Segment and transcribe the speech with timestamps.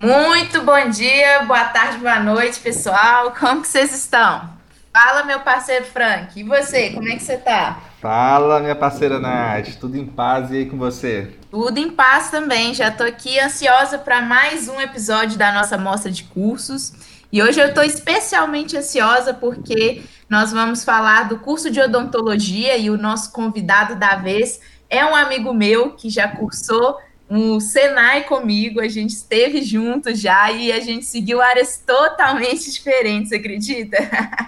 [0.00, 3.34] Muito bom dia, boa tarde, boa noite, pessoal.
[3.36, 4.48] Como que vocês estão?
[4.92, 6.38] Fala, meu parceiro Frank.
[6.38, 7.80] E você, como é que você tá?
[8.00, 9.74] Fala, minha parceira Nath.
[9.80, 11.36] Tudo em paz e aí com você?
[11.50, 12.72] Tudo em paz também.
[12.74, 16.92] Já tô aqui ansiosa para mais um episódio da nossa mostra de cursos.
[17.32, 22.88] E hoje eu estou especialmente ansiosa porque nós vamos falar do curso de odontologia e
[22.88, 26.98] o nosso convidado da vez é um amigo meu que já cursou
[27.30, 33.32] um Senai comigo, a gente esteve junto já e a gente seguiu áreas totalmente diferentes,
[33.32, 33.98] acredita?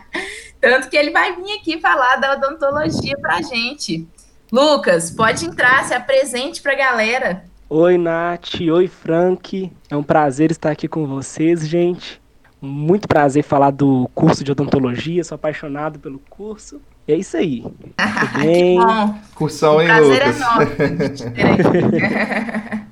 [0.60, 4.06] Tanto que ele vai vir aqui falar da odontologia para a gente.
[4.52, 7.44] Lucas, pode entrar, se apresente a galera.
[7.68, 8.60] Oi, Nath.
[8.60, 9.70] Oi, Frank.
[9.88, 12.20] É um prazer estar aqui com vocês, gente.
[12.60, 16.80] Muito prazer falar do curso de odontologia, sou apaixonado pelo curso.
[17.06, 17.62] E é isso aí.
[17.62, 18.78] Tudo bem?
[18.78, 19.18] que bom.
[19.34, 21.20] Cursão, hein, prazer Lucas?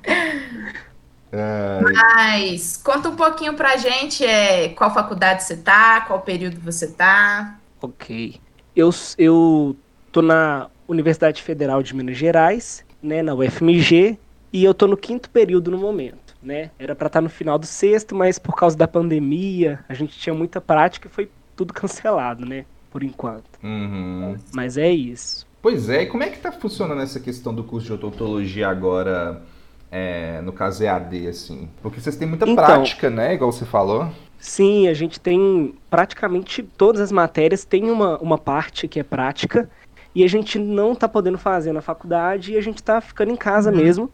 [1.31, 6.91] É Mas conta um pouquinho pra gente é, qual faculdade você tá, qual período você
[6.91, 7.59] tá.
[7.83, 8.41] Ok.
[8.75, 9.77] Eu, eu
[10.11, 14.19] tô na Universidade Federal de Minas Gerais, né, na UFMG,
[14.51, 16.71] e eu tô no quinto período no momento né?
[16.79, 20.19] Era para estar tá no final do sexto, mas por causa da pandemia, a gente
[20.19, 22.65] tinha muita prática e foi tudo cancelado, né?
[22.91, 23.59] Por enquanto.
[23.63, 24.37] Uhum.
[24.53, 25.47] Mas é isso.
[25.61, 29.43] Pois é, e como é que tá funcionando essa questão do curso de odontologia agora,
[29.91, 31.69] é, no caso EAD, assim?
[31.83, 33.35] Porque vocês têm muita então, prática, né?
[33.35, 34.09] Igual você falou.
[34.39, 39.69] Sim, a gente tem praticamente todas as matérias tem uma, uma parte que é prática
[40.15, 43.37] e a gente não tá podendo fazer na faculdade e a gente tá ficando em
[43.37, 43.77] casa uhum.
[43.77, 44.11] mesmo.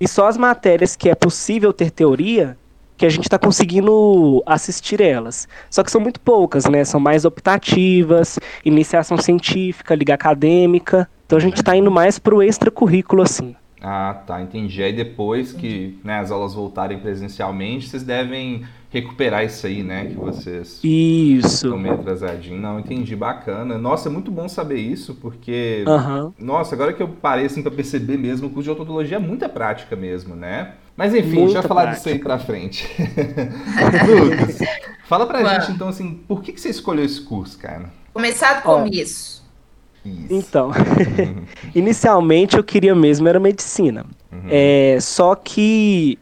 [0.00, 2.56] E só as matérias que é possível ter teoria
[2.96, 5.48] que a gente está conseguindo assistir elas.
[5.70, 6.84] Só que são muito poucas, né?
[6.84, 11.08] São mais optativas, iniciação científica, liga acadêmica.
[11.26, 13.56] Então a gente está indo mais para o extracurrículo, assim.
[13.86, 14.82] Ah, tá, entendi.
[14.82, 20.06] Aí depois que né, as aulas voltarem presencialmente, vocês devem recuperar isso aí, né?
[20.06, 21.66] Que vocês isso.
[21.66, 22.58] estão meio atrasadinho.
[22.58, 23.76] Não, entendi, bacana.
[23.76, 25.84] Nossa, é muito bom saber isso, porque.
[25.86, 26.32] Uhum.
[26.38, 29.50] Nossa, agora que eu parei assim pra perceber mesmo, o curso de odontologia é muita
[29.50, 30.74] prática mesmo, né?
[30.96, 32.88] Mas enfim, Muita já falar disso aí pra frente.
[34.06, 34.58] Lucas,
[35.06, 35.60] fala pra Ué.
[35.60, 37.92] gente então assim, por que, que você escolheu esse curso, cara?
[38.12, 39.44] Começar do começo.
[40.04, 40.26] Isso.
[40.30, 40.70] Então,
[41.74, 44.04] inicialmente eu queria mesmo era medicina.
[44.30, 44.48] Uhum.
[44.48, 46.18] É, só que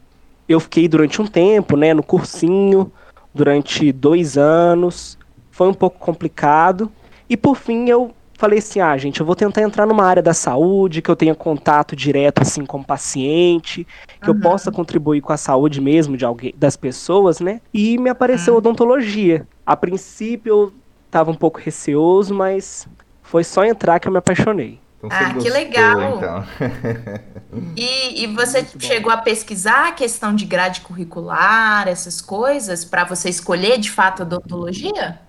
[0.48, 2.90] eu fiquei durante um tempo, né, no cursinho,
[3.34, 5.18] durante dois anos.
[5.50, 6.90] Foi um pouco complicado.
[7.28, 10.34] E por fim eu falei assim, ah, gente, eu vou tentar entrar numa área da
[10.34, 13.86] saúde, que eu tenha contato direto assim com o paciente,
[14.20, 14.34] que uhum.
[14.34, 17.60] eu possa contribuir com a saúde mesmo de alguém, das pessoas, né?
[17.72, 18.58] E me apareceu uhum.
[18.58, 19.47] odontologia.
[19.64, 20.72] A princípio eu
[21.06, 22.88] estava um pouco receoso, mas
[23.22, 24.81] foi só entrar que eu me apaixonei.
[24.98, 26.16] Então, ah, gostou, que legal!
[26.16, 26.44] Então.
[27.76, 33.28] e, e você chegou a pesquisar a questão de grade curricular, essas coisas, para você
[33.28, 35.20] escolher de fato a odontologia?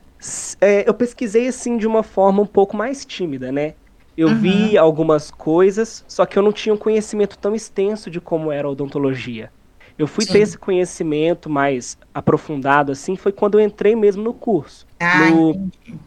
[0.61, 3.73] É, eu pesquisei assim de uma forma um pouco mais tímida, né?
[4.15, 4.39] Eu uhum.
[4.39, 8.67] vi algumas coisas, só que eu não tinha um conhecimento tão extenso de como era
[8.67, 9.51] a odontologia.
[9.97, 10.33] Eu fui Sim.
[10.33, 14.85] ter esse conhecimento mais aprofundado, assim, foi quando eu entrei mesmo no curso.
[14.99, 15.99] Ah, no, entendi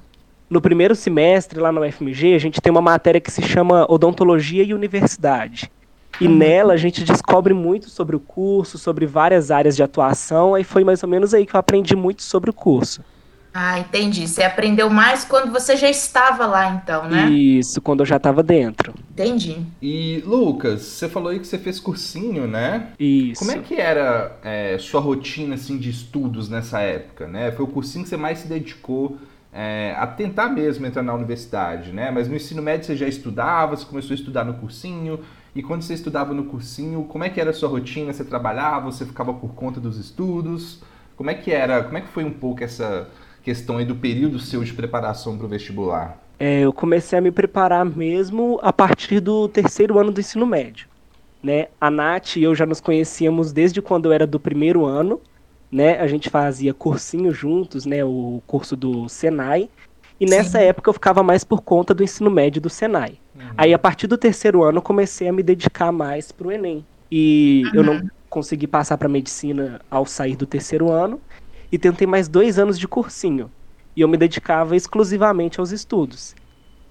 [0.49, 4.63] no primeiro semestre, lá no UFMG, a gente tem uma matéria que se chama Odontologia
[4.63, 5.71] e Universidade.
[6.21, 6.37] E uhum.
[6.37, 10.85] nela a gente descobre muito sobre o curso, sobre várias áreas de atuação, aí foi
[10.85, 13.03] mais ou menos aí que eu aprendi muito sobre o curso.
[13.59, 14.29] Ah, entendi.
[14.29, 17.31] Você aprendeu mais quando você já estava lá, então, né?
[17.31, 18.93] Isso, quando eu já estava dentro.
[19.13, 19.57] Entendi.
[19.81, 22.89] E, Lucas, você falou aí que você fez cursinho, né?
[23.01, 23.39] Isso.
[23.39, 27.51] Como é que era é, sua rotina, assim, de estudos nessa época, né?
[27.51, 29.17] Foi o cursinho que você mais se dedicou
[29.51, 32.11] é, a tentar mesmo entrar na universidade, né?
[32.11, 35.21] Mas no ensino médio você já estudava, você começou a estudar no cursinho,
[35.55, 38.13] e quando você estudava no cursinho, como é que era a sua rotina?
[38.13, 40.83] Você trabalhava, você ficava por conta dos estudos?
[41.17, 43.09] Como é que era, como é que foi um pouco essa
[43.47, 46.21] questão aí do período seu de preparação para o vestibular?
[46.37, 50.89] É, eu comecei a me preparar mesmo a partir do terceiro ano do ensino médio.
[51.41, 51.69] Né?
[51.81, 55.21] A Nath e eu já nos conhecíamos desde quando eu era do primeiro ano,
[55.71, 56.01] né?
[56.01, 58.05] A gente fazia cursinho juntos, né?
[58.05, 59.71] O curso do Senai.
[60.19, 60.65] E nessa Sim.
[60.65, 63.17] época eu ficava mais por conta do ensino médio do Senai.
[63.33, 63.43] Uhum.
[63.57, 66.85] Aí a partir do terceiro ano eu comecei a me dedicar mais pro Enem.
[67.13, 67.75] E uhum.
[67.75, 71.21] eu não consegui passar para medicina ao sair do terceiro ano
[71.77, 73.51] e tentei mais dois anos de cursinho.
[73.95, 76.35] E eu me dedicava exclusivamente aos estudos.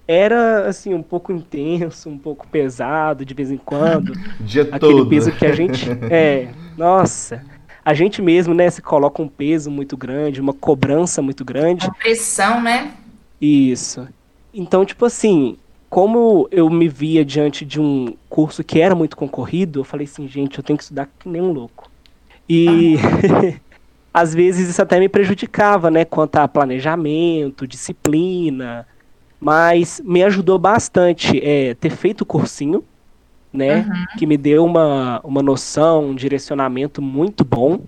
[0.06, 4.12] Era assim um pouco intenso, um pouco pesado de vez em quando.
[4.40, 5.08] Dia aquele todo.
[5.08, 7.44] peso que a gente é, nossa,
[7.84, 11.86] a gente mesmo, né, se coloca um peso muito grande, uma cobrança muito grande.
[11.86, 12.94] Uma pressão, né?
[13.40, 14.06] Isso.
[14.54, 15.58] Então, tipo assim,
[15.90, 20.28] como eu me via diante de um curso que era muito concorrido, eu falei assim,
[20.28, 21.90] gente, eu tenho que estudar que nem um louco.
[22.48, 22.94] E
[24.16, 28.86] às vezes isso até me prejudicava, né, quanto a planejamento, disciplina,
[29.38, 32.82] mas me ajudou bastante é, ter feito o cursinho,
[33.52, 34.18] né, uhum.
[34.18, 37.80] que me deu uma, uma noção, um direcionamento muito bom.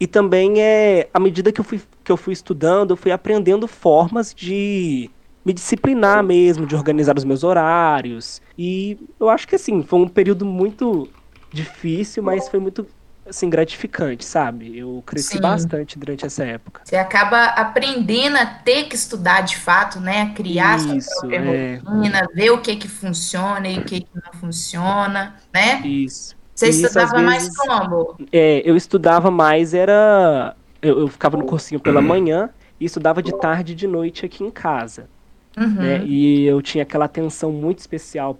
[0.00, 3.68] E também é à medida que eu fui, que eu fui estudando, eu fui aprendendo
[3.68, 5.10] formas de
[5.44, 8.40] me disciplinar mesmo, de organizar os meus horários.
[8.56, 11.06] E eu acho que assim, foi um período muito
[11.52, 12.86] difícil, mas foi muito
[13.28, 14.78] assim gratificante, sabe?
[14.78, 15.40] Eu cresci Sim.
[15.40, 16.80] bastante durante essa época.
[16.84, 20.22] Você acaba aprendendo a ter que estudar de fato, né?
[20.22, 21.76] A criar Isso, sua própria é.
[21.76, 25.80] rotina, ver o que que funciona e o que, que não funciona, né?
[25.84, 26.36] Isso.
[26.54, 28.16] Você Isso, estudava vezes, mais como?
[28.32, 30.56] É, eu estudava mais, era.
[30.80, 32.48] Eu, eu ficava no cursinho pela manhã
[32.80, 35.08] e estudava de tarde e de noite aqui em casa.
[35.56, 35.74] Uhum.
[35.74, 36.04] Né?
[36.04, 38.34] E eu tinha aquela atenção muito especial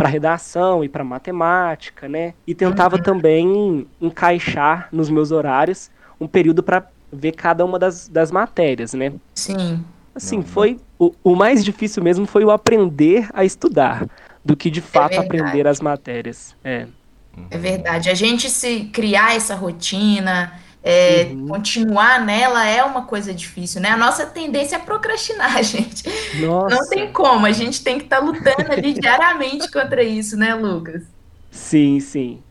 [0.00, 2.32] para redação e para matemática, né?
[2.46, 3.02] E tentava uhum.
[3.02, 9.12] também encaixar nos meus horários um período para ver cada uma das, das matérias, né?
[9.34, 9.84] Sim.
[10.14, 14.06] Assim, não, foi o, o mais difícil mesmo foi o aprender a estudar
[14.42, 16.56] do que de é fato é aprender as matérias.
[16.64, 16.86] É.
[17.50, 18.08] É verdade.
[18.08, 20.50] A gente se criar essa rotina,
[20.82, 21.48] é, uhum.
[21.48, 23.90] Continuar nela é uma coisa difícil, né?
[23.90, 26.04] A nossa tendência é procrastinar, gente.
[26.40, 26.74] Nossa.
[26.74, 30.54] Não tem como, a gente tem que estar tá lutando ali diariamente contra isso, né,
[30.54, 31.02] Lucas?
[31.50, 32.42] Sim, sim.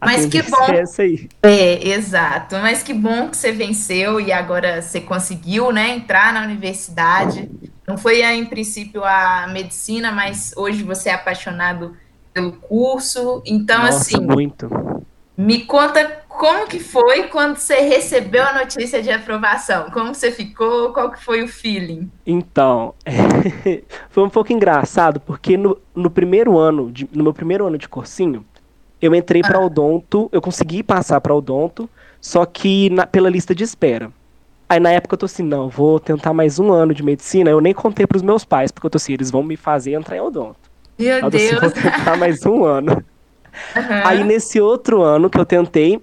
[0.00, 0.64] A Mas que bom.
[0.66, 1.28] É, aí.
[1.42, 2.56] é, exato.
[2.56, 7.50] Mas que bom que você venceu e agora você conseguiu, né, entrar na universidade.
[7.86, 11.96] Não foi em princípio a medicina, mas hoje você é apaixonado
[12.32, 13.42] pelo curso.
[13.44, 14.20] Então, Nossa, assim.
[14.20, 14.68] Muito.
[15.36, 19.90] Me conta como que foi quando você recebeu a notícia de aprovação?
[19.90, 20.92] Como você ficou?
[20.92, 22.10] Qual que foi o feeling?
[22.26, 22.94] Então,
[24.10, 27.88] foi um pouco engraçado, porque no, no primeiro ano, de, no meu primeiro ano de
[27.88, 28.44] cursinho,
[29.00, 29.48] eu entrei ah.
[29.48, 31.88] para odonto, eu consegui passar para odonto,
[32.20, 34.10] só que na, pela lista de espera.
[34.68, 37.50] Aí na época eu tô assim, não, vou tentar mais um ano de medicina.
[37.50, 39.92] Eu nem contei para os meus pais, porque eu tô assim, eles vão me fazer
[39.92, 40.56] entrar em odonto.
[40.98, 41.62] Meu eu Deus!
[41.62, 43.04] Assim, vou tentar mais um ano.
[43.76, 44.00] Uhum.
[44.04, 46.00] Aí nesse outro ano que eu tentei,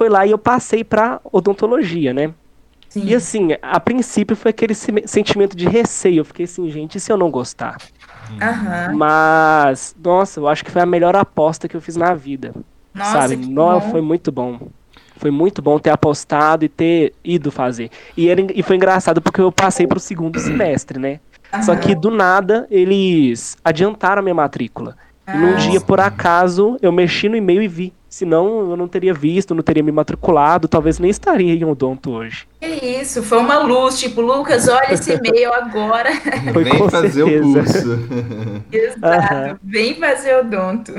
[0.00, 2.32] foi lá e eu passei para odontologia, né?
[2.88, 3.04] Sim.
[3.04, 6.20] E assim, a princípio foi aquele sentimento de receio.
[6.20, 7.76] Eu fiquei assim, gente, e se eu não gostar?
[8.30, 8.96] Uhum.
[8.96, 12.54] Mas, nossa, eu acho que foi a melhor aposta que eu fiz na vida.
[12.94, 13.36] Nossa, sabe?
[13.36, 14.68] Nossa, foi muito bom.
[15.16, 17.90] Foi muito bom ter apostado e ter ido fazer.
[18.16, 21.20] E, era, e foi engraçado porque eu passei para o segundo semestre, né?
[21.52, 21.62] Uhum.
[21.62, 24.96] Só que do nada eles adiantaram a minha matrícula.
[25.28, 27.92] E num dia, por acaso, eu mexi no e-mail e vi.
[28.10, 32.44] Senão eu não teria visto, não teria me matriculado, talvez nem estaria em odonto hoje.
[32.60, 36.10] Que isso, foi uma luz, tipo, Lucas, olha esse e-mail agora.
[36.52, 37.46] Foi vem fazer certeza.
[37.46, 37.88] o curso.
[38.72, 39.58] Exato, uhum.
[39.62, 40.92] vem fazer odonto.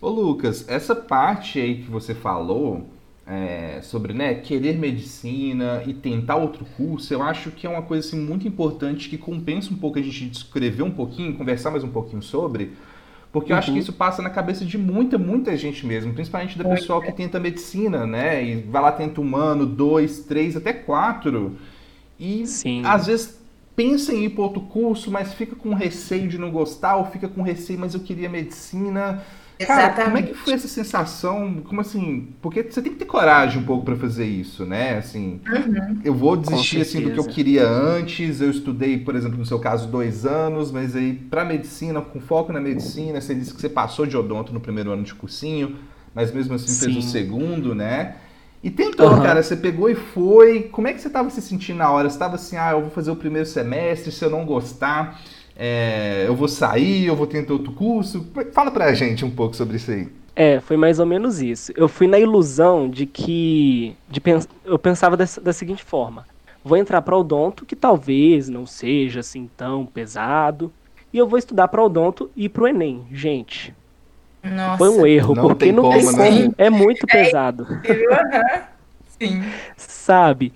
[0.00, 2.86] Ô Lucas, essa parte aí que você falou
[3.26, 8.06] é, sobre né, querer medicina e tentar outro curso, eu acho que é uma coisa
[8.06, 11.88] assim, muito importante que compensa um pouco a gente descrever um pouquinho, conversar mais um
[11.88, 12.72] pouquinho sobre,
[13.30, 13.78] porque eu acho que uhum.
[13.78, 18.06] isso passa na cabeça de muita, muita gente mesmo, principalmente da pessoal que tenta medicina,
[18.06, 18.42] né?
[18.42, 21.56] E vai lá, tenta um ano, dois, três, até quatro.
[22.18, 22.82] E Sim.
[22.84, 23.38] às vezes
[23.76, 27.28] pensa em ir para outro curso, mas fica com receio de não gostar, ou fica
[27.28, 29.22] com receio, mas eu queria medicina.
[29.66, 31.62] Cara, como é que foi essa sensação?
[31.64, 32.28] Como assim?
[32.40, 34.98] Porque você tem que ter coragem um pouco para fazer isso, né?
[34.98, 36.00] Assim, uhum.
[36.04, 38.40] eu vou desistir assim do que eu queria antes.
[38.40, 42.52] Eu estudei, por exemplo, no seu caso, dois anos, mas aí para medicina, com foco
[42.52, 45.76] na medicina, você disse que você passou de odonto no primeiro ano de cursinho,
[46.14, 46.92] mas mesmo assim Sim.
[46.92, 48.16] fez o segundo, né?
[48.62, 49.22] E tentou, uhum.
[49.22, 50.64] cara, você pegou e foi.
[50.64, 52.08] Como é que você estava se sentindo na hora?
[52.08, 55.20] Você estava assim, ah, eu vou fazer o primeiro semestre, se eu não gostar
[55.60, 58.24] é, eu vou sair, eu vou tentar outro curso?
[58.52, 60.08] Fala pra gente um pouco sobre isso aí.
[60.36, 61.72] É, foi mais ou menos isso.
[61.74, 63.96] Eu fui na ilusão de que.
[64.08, 66.24] De pens, eu pensava dessa, da seguinte forma:
[66.64, 70.72] vou entrar para odonto, que talvez não seja assim tão pesado,
[71.12, 73.04] e eu vou estudar para odonto e ir pro Enem.
[73.10, 73.74] Gente,
[74.44, 74.78] Nossa.
[74.78, 76.42] foi um erro, não porque não como, tem né?
[76.42, 76.54] como.
[76.56, 77.66] É muito é pesado.
[79.18, 79.42] Sim.
[79.76, 80.52] Sabe?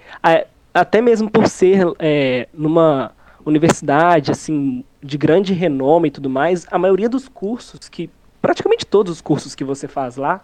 [0.72, 3.10] Até mesmo por ser é, numa
[3.44, 9.12] universidade, assim, de grande renome e tudo mais, a maioria dos cursos que praticamente todos
[9.12, 10.42] os cursos que você faz lá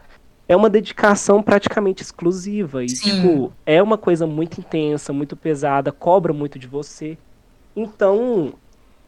[0.49, 3.11] é uma dedicação praticamente exclusiva e Sim.
[3.11, 7.19] tipo, é uma coisa muito intensa, muito pesada, cobra muito de você.
[7.76, 8.55] Então,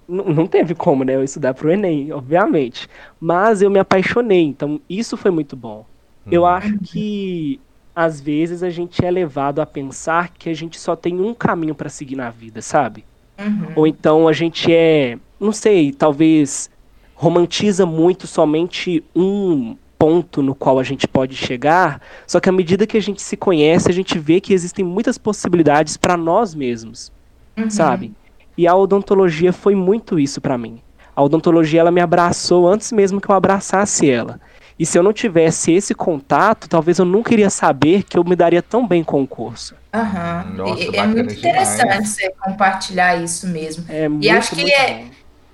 [0.07, 5.17] não teve como, né, eu estudar pro ENEM, obviamente, mas eu me apaixonei, então isso
[5.17, 5.87] foi muito bom.
[6.31, 6.49] Eu uhum.
[6.49, 7.61] acho que
[7.95, 11.75] às vezes a gente é levado a pensar que a gente só tem um caminho
[11.75, 13.05] para seguir na vida, sabe?
[13.41, 13.73] Uhum.
[13.75, 16.71] Ou então a gente é, não sei, talvez
[17.15, 22.87] romantiza muito somente um, ponto no qual a gente pode chegar, só que à medida
[22.87, 27.13] que a gente se conhece, a gente vê que existem muitas possibilidades para nós mesmos,
[27.55, 27.69] uhum.
[27.69, 28.15] sabe?
[28.57, 30.81] E a odontologia foi muito isso para mim.
[31.15, 34.41] A odontologia ela me abraçou antes mesmo que eu abraçasse ela.
[34.79, 38.35] E se eu não tivesse esse contato, talvez eu nunca iria saber que eu me
[38.35, 39.75] daria tão bem com o curso.
[39.93, 40.55] Uhum.
[40.57, 42.09] Nossa, é, é muito interessante demais.
[42.09, 43.85] você compartilhar isso mesmo.
[43.89, 45.07] É muito, e acho que é,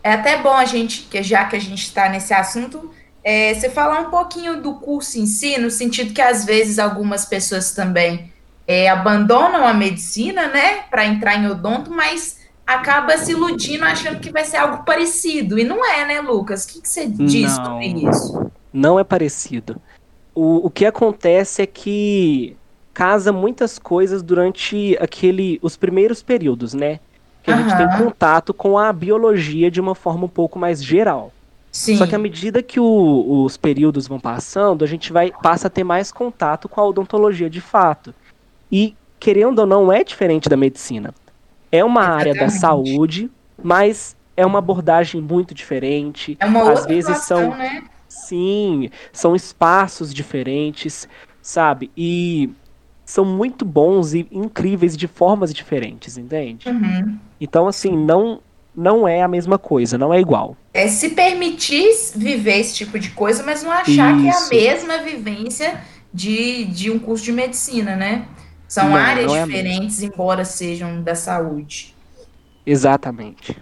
[0.02, 2.90] é até bom a gente, que já que a gente está nesse assunto,
[3.24, 7.24] é, você falar um pouquinho do curso em si, no sentido que às vezes algumas
[7.24, 8.32] pessoas também
[8.66, 14.30] é, abandonam a medicina, né, para entrar em odonto, mas acaba se iludindo achando que
[14.30, 15.58] vai ser algo parecido.
[15.58, 16.64] E não é, né, Lucas?
[16.64, 18.50] O que, que você diz não, sobre isso?
[18.72, 19.80] Não é parecido.
[20.34, 22.56] O, o que acontece é que
[22.96, 26.98] casa muitas coisas durante aquele os primeiros períodos, né?
[27.42, 27.62] Que a uhum.
[27.62, 31.30] gente tem contato com a biologia de uma forma um pouco mais geral.
[31.70, 31.98] Sim.
[31.98, 35.70] Só que à medida que o, os períodos vão passando, a gente vai passa a
[35.70, 38.14] ter mais contato com a odontologia de fato.
[38.72, 41.12] E, querendo ou não, é diferente da medicina.
[41.70, 42.28] É uma Exatamente.
[42.30, 43.30] área da saúde,
[43.62, 46.34] mas é uma abordagem muito diferente.
[46.40, 47.84] É uma Às vezes situação, são né?
[48.08, 51.06] Sim, são espaços diferentes,
[51.42, 51.90] sabe?
[51.94, 52.48] E
[53.06, 56.68] são muito bons e incríveis de formas diferentes, entende?
[56.68, 57.16] Uhum.
[57.40, 58.40] Então, assim, não
[58.74, 60.54] não é a mesma coisa, não é igual.
[60.74, 64.50] É se permitir viver esse tipo de coisa, mas não achar Isso.
[64.50, 65.80] que é a mesma vivência
[66.12, 68.26] de, de um curso de medicina, né?
[68.68, 71.94] São não, áreas não é diferentes, embora sejam da saúde.
[72.66, 73.56] Exatamente.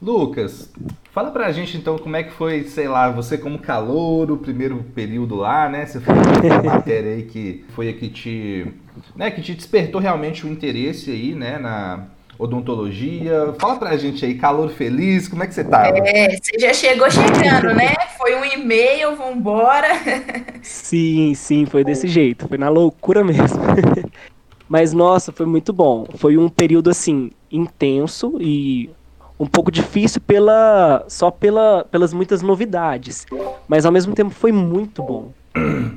[0.00, 0.72] Lucas,
[1.12, 4.82] fala pra gente então como é que foi, sei lá, você como calor, o primeiro
[4.94, 5.86] período lá, né?
[5.86, 8.66] Você falou uma matéria aí que foi a que te,
[9.14, 12.06] né, que te despertou realmente o interesse aí, né, na,
[12.38, 13.54] odontologia.
[13.58, 15.88] Fala pra gente aí, calor feliz, como é que você tá?
[15.88, 17.94] É, você já chegou chegando, né?
[18.16, 19.88] Foi um e-mail, vambora.
[20.62, 23.60] Sim, sim, foi desse jeito, foi na loucura mesmo.
[24.68, 26.06] Mas nossa, foi muito bom.
[26.16, 28.90] Foi um período assim intenso e
[29.38, 33.26] um pouco difícil pela só pela, pelas muitas novidades,
[33.68, 35.30] mas ao mesmo tempo foi muito bom.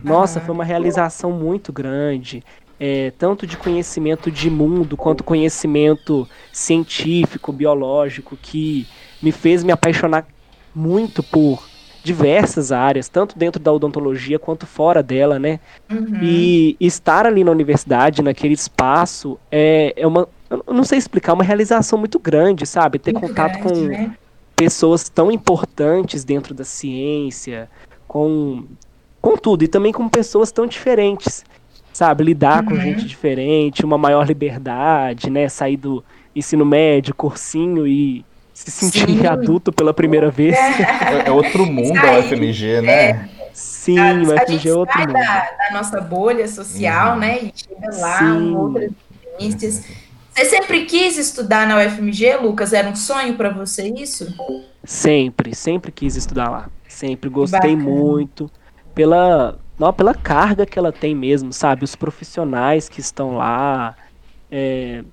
[0.04, 2.44] Nossa, foi uma realização muito grande
[2.80, 8.88] é, tanto de conhecimento de mundo quanto conhecimento científico, biológico, que
[9.22, 10.26] me fez me apaixonar
[10.74, 11.68] muito por
[12.04, 15.60] diversas áreas, tanto dentro da odontologia quanto fora dela, né?
[15.92, 16.20] Uhum.
[16.22, 20.28] E estar ali na universidade, naquele espaço, é, é uma.
[20.68, 22.98] Não sei explicar, uma realização muito grande, sabe?
[22.98, 24.16] Ter muito contato grande, com né?
[24.56, 27.70] pessoas tão importantes dentro da ciência,
[28.08, 28.64] com,
[29.22, 31.44] com tudo, e também com pessoas tão diferentes
[31.94, 32.70] sabe, lidar uhum.
[32.70, 36.04] com gente diferente, uma maior liberdade, né, sair do
[36.36, 39.26] ensino médio, cursinho e se sentir Sim.
[39.26, 40.56] adulto pela primeira vez.
[40.56, 42.92] É, é outro mundo a UFMG, né?
[42.92, 43.30] É.
[43.54, 45.14] Sim, a, o UFMG é outro mundo.
[45.14, 47.20] Da, da nossa bolha social, uhum.
[47.20, 48.56] né, e chega lá, Sim.
[48.56, 49.84] outras experiências.
[50.34, 52.72] Você sempre quis estudar na UFMG, Lucas?
[52.72, 54.34] Era um sonho para você isso?
[54.86, 56.70] Sempre, sempre quis estudar lá.
[56.88, 57.84] Sempre gostei Bacana.
[57.84, 58.50] muito
[58.96, 61.86] pela não, pela carga que ela tem mesmo, sabe?
[61.86, 63.96] Os profissionais que estão lá,
[64.52, 65.04] é,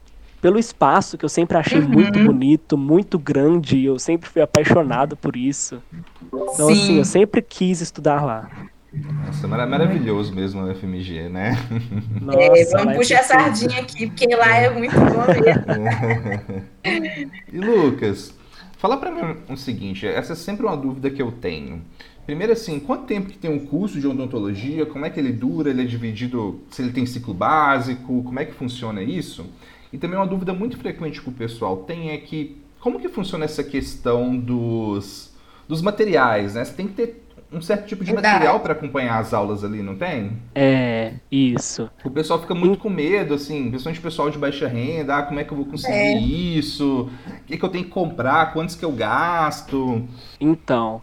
[0.40, 1.88] pelo espaço que eu sempre achei uhum.
[1.88, 5.80] muito bonito, muito grande, eu sempre fui apaixonado por isso.
[6.26, 6.72] Então, Sim.
[6.72, 8.50] assim, eu sempre quis estudar lá.
[8.92, 11.52] Nossa, é maravilhoso mesmo o FMG, né?
[12.20, 16.62] Nossa, é, vamos é puxar a sardinha aqui, porque lá é muito bom mesmo.
[17.52, 18.34] e Lucas,
[18.78, 21.82] fala para mim o seguinte, essa é sempre uma dúvida que eu tenho.
[22.26, 24.84] Primeiro assim, quanto tempo que tem um curso de odontologia?
[24.84, 25.70] Como é que ele dura?
[25.70, 28.22] Ele é dividido, se ele tem ciclo básico?
[28.24, 29.46] Como é que funciona isso?
[29.92, 33.44] E também uma dúvida muito frequente que o pessoal tem é que como que funciona
[33.44, 35.34] essa questão dos,
[35.68, 36.64] dos materiais, né?
[36.64, 39.96] Você tem que ter um certo tipo de material para acompanhar as aulas ali, não
[39.96, 40.32] tem?
[40.54, 41.88] É, isso.
[42.04, 45.40] O pessoal fica muito com medo, assim, principalmente o pessoal de baixa renda, ah, como
[45.40, 46.18] é que eu vou conseguir é.
[46.18, 47.08] isso?
[47.26, 48.52] O que, que eu tenho que comprar?
[48.52, 50.06] Quantos que eu gasto?
[50.40, 51.02] Então,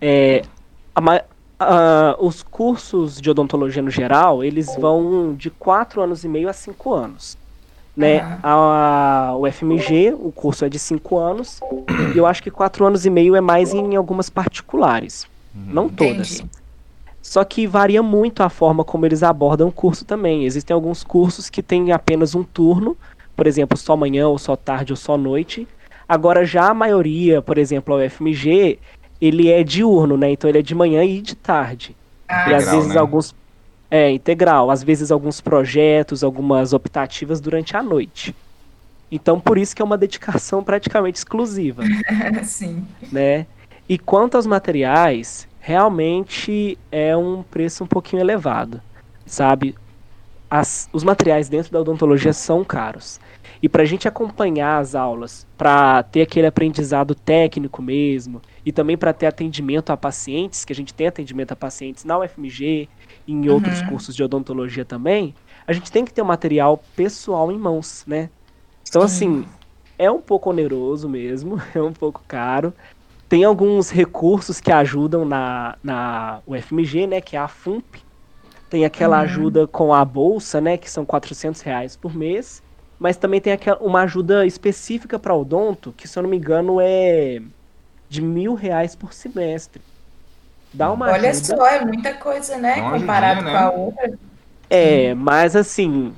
[0.00, 0.42] é,
[1.58, 6.52] a, os cursos de odontologia no geral, eles vão de 4 anos e meio a
[6.52, 7.38] 5 anos.
[7.96, 8.22] Né?
[8.22, 8.38] Uhum.
[8.42, 11.60] A, o FMG, o curso é de 5 anos,
[12.14, 15.26] e eu acho que 4 anos e meio é mais em algumas particulares.
[15.54, 15.62] Uhum.
[15.66, 16.40] Não todas.
[16.40, 16.62] Entendi.
[17.20, 20.44] Só que varia muito a forma como eles abordam o curso também.
[20.44, 22.96] Existem alguns cursos que têm apenas um turno,
[23.36, 25.68] por exemplo, só manhã, ou só tarde, ou só noite.
[26.08, 28.78] Agora, já a maioria, por exemplo, a UFMG,
[29.22, 30.32] ele é diurno, né?
[30.32, 31.96] Então ele é de manhã e de tarde.
[32.28, 32.98] Ah, e às vezes né?
[32.98, 33.32] alguns.
[33.88, 34.68] É, integral.
[34.68, 38.34] Às vezes alguns projetos, algumas optativas durante a noite.
[39.10, 41.84] Então por isso que é uma dedicação praticamente exclusiva.
[42.42, 42.84] Sim.
[43.12, 43.46] Né?
[43.88, 48.80] E quanto aos materiais, realmente é um preço um pouquinho elevado,
[49.24, 49.76] sabe?
[50.54, 53.18] As, os materiais dentro da odontologia são caros.
[53.62, 58.94] E para a gente acompanhar as aulas, para ter aquele aprendizado técnico mesmo, e também
[58.94, 62.86] para ter atendimento a pacientes, que a gente tem atendimento a pacientes na UFMG
[63.26, 63.54] e em uhum.
[63.54, 65.34] outros cursos de odontologia também,
[65.66, 68.28] a gente tem que ter o um material pessoal em mãos, né?
[68.86, 69.46] Então, assim,
[69.98, 72.74] é um pouco oneroso mesmo, é um pouco caro.
[73.26, 77.22] Tem alguns recursos que ajudam na, na UFMG, né?
[77.22, 78.11] Que é a FUMP.
[78.72, 79.22] Tem aquela uhum.
[79.22, 80.78] ajuda com a bolsa, né?
[80.78, 82.62] Que são 400 reais por mês
[83.02, 86.78] mas também tem aquela, uma ajuda específica para odonto, que se eu não me engano
[86.80, 87.42] é
[88.08, 89.82] de mil reais por semestre.
[90.72, 91.56] Dá uma Olha ajuda.
[91.56, 92.80] só, é muita coisa, né?
[92.80, 93.50] Comparado né?
[93.50, 94.12] com a outra.
[94.70, 96.14] É, mas assim,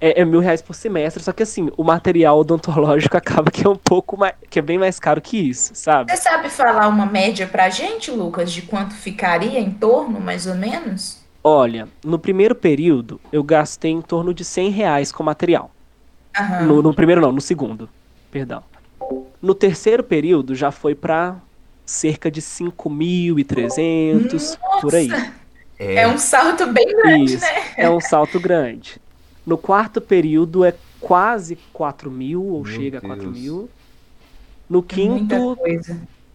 [0.00, 3.70] é, é, mil reais por semestre, só que assim, o material odontológico acaba que é
[3.70, 6.10] um pouco mais, que é bem mais caro que isso, sabe?
[6.10, 10.56] Você sabe falar uma média pra gente, Lucas, de quanto ficaria em torno, mais ou
[10.56, 11.23] menos?
[11.46, 15.70] Olha, no primeiro período eu gastei em torno de 100 reais com material.
[16.40, 16.66] Uhum.
[16.66, 17.86] No, no, primeiro não, no segundo.
[18.30, 18.64] Perdão.
[19.42, 21.36] No terceiro período já foi para
[21.84, 25.10] cerca de 5.300, por aí.
[25.78, 25.96] É.
[25.96, 27.74] é um salto bem grande, Isso, né?
[27.76, 28.98] É um salto grande.
[29.46, 33.12] No quarto período é quase 4 mil, ou Meu chega Deus.
[33.12, 33.68] a 4 mil.
[34.70, 35.58] No quinto,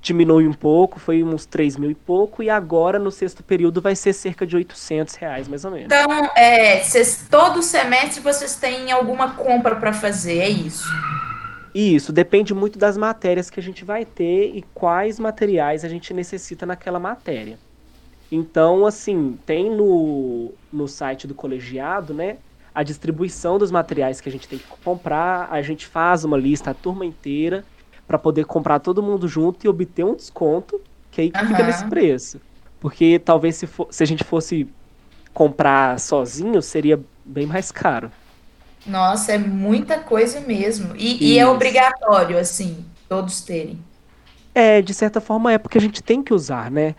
[0.01, 3.96] diminui um pouco, foi uns 3 mil e pouco, e agora no sexto período vai
[3.96, 5.86] ser cerca de 800 reais, mais ou menos.
[5.86, 10.88] Então, é, cês, todo semestre vocês têm alguma compra para fazer, é isso?
[11.74, 16.13] Isso, depende muito das matérias que a gente vai ter e quais materiais a gente
[16.13, 17.60] necessita naquela matéria.
[18.32, 22.38] Então, assim, tem no, no site do colegiado, né,
[22.74, 26.72] a distribuição dos materiais que a gente tem que comprar, a gente faz uma lista
[26.72, 27.65] a turma inteira,
[28.10, 31.48] para poder comprar todo mundo junto e obter um desconto, que aí uhum.
[31.48, 32.42] fica nesse preço.
[32.80, 34.68] Porque talvez se, for, se a gente fosse
[35.32, 38.12] comprar sozinho, seria bem mais caro.
[38.84, 40.96] Nossa, é muita coisa mesmo.
[40.96, 43.80] E, e é obrigatório, assim, todos terem.
[44.56, 46.95] É, de certa forma é porque a gente tem que usar, né?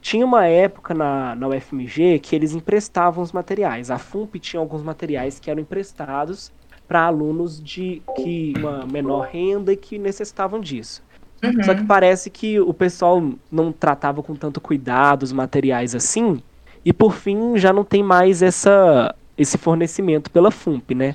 [0.00, 3.90] Tinha uma época na, na UFMG que eles emprestavam os materiais.
[3.90, 6.50] A FUMP tinha alguns materiais que eram emprestados
[6.88, 11.02] para alunos de que uma menor renda e que necessitavam disso.
[11.44, 11.62] Uhum.
[11.62, 13.22] Só que parece que o pessoal
[13.52, 16.42] não tratava com tanto cuidado os materiais assim,
[16.84, 21.14] e por fim já não tem mais essa esse fornecimento pela FUMP, né?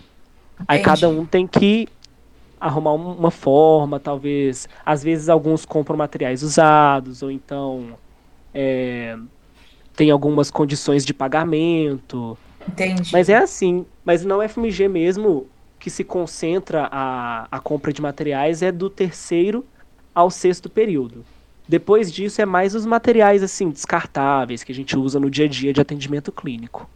[0.54, 0.66] Entendi.
[0.68, 1.90] Aí cada um tem que
[2.58, 4.70] arrumar uma forma, talvez.
[4.86, 7.90] Às vezes alguns compram materiais usados, ou então
[8.54, 9.18] é,
[9.94, 12.38] tem algumas condições de pagamento.
[12.66, 13.12] Entendi.
[13.12, 13.86] Mas é assim.
[14.06, 15.48] Mas não FMG mesmo,
[15.84, 19.66] que se concentra a, a compra de materiais é do terceiro
[20.16, 21.26] ao sexto período.
[21.68, 25.50] Depois disso é mais os materiais assim descartáveis que a gente usa no dia a
[25.50, 26.90] dia de atendimento clínico.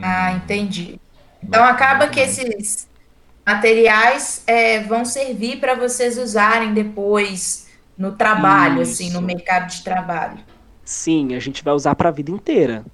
[0.00, 1.00] Ah, entendi.
[1.42, 2.88] Então acaba que esses
[3.44, 7.66] materiais é, vão servir para vocês usarem depois
[7.98, 8.92] no trabalho, Isso.
[8.92, 10.38] assim, no mercado de trabalho.
[10.84, 12.84] Sim, a gente vai usar para a vida inteira.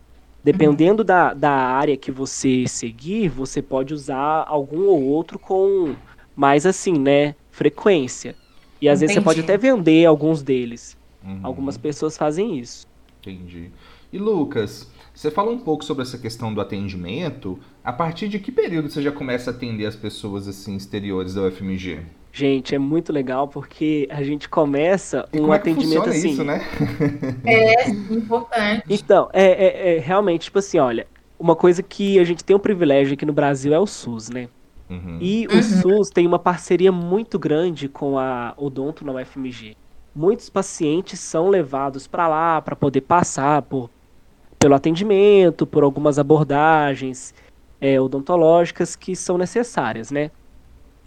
[0.53, 5.95] Dependendo da, da área que você seguir, você pode usar algum ou outro com
[6.35, 7.35] mais assim, né?
[7.51, 8.35] Frequência.
[8.81, 9.01] E às Entendi.
[9.01, 10.97] vezes você pode até vender alguns deles.
[11.23, 11.41] Uhum.
[11.43, 12.87] Algumas pessoas fazem isso.
[13.21, 13.71] Entendi.
[14.11, 17.59] E Lucas, você fala um pouco sobre essa questão do atendimento.
[17.85, 21.43] A partir de que período você já começa a atender as pessoas assim exteriores da
[21.43, 22.01] UFMG?
[22.33, 26.31] Gente, é muito legal porque a gente começa e um é atendimento assim.
[26.31, 26.61] Isso, né?
[27.45, 28.85] é importante.
[28.89, 31.07] Então, é, é, é, realmente, tipo assim, olha,
[31.39, 34.49] uma coisa que a gente tem um privilégio aqui no Brasil é o SUS, né?
[34.89, 35.19] Uhum.
[35.21, 35.63] E o uhum.
[35.63, 39.77] SUS tem uma parceria muito grande com a Odonto na UFMG.
[40.15, 43.91] Muitos pacientes são levados para lá para poder passar por,
[44.59, 47.35] pelo atendimento, por algumas abordagens
[47.81, 50.31] é, odontológicas que são necessárias, né?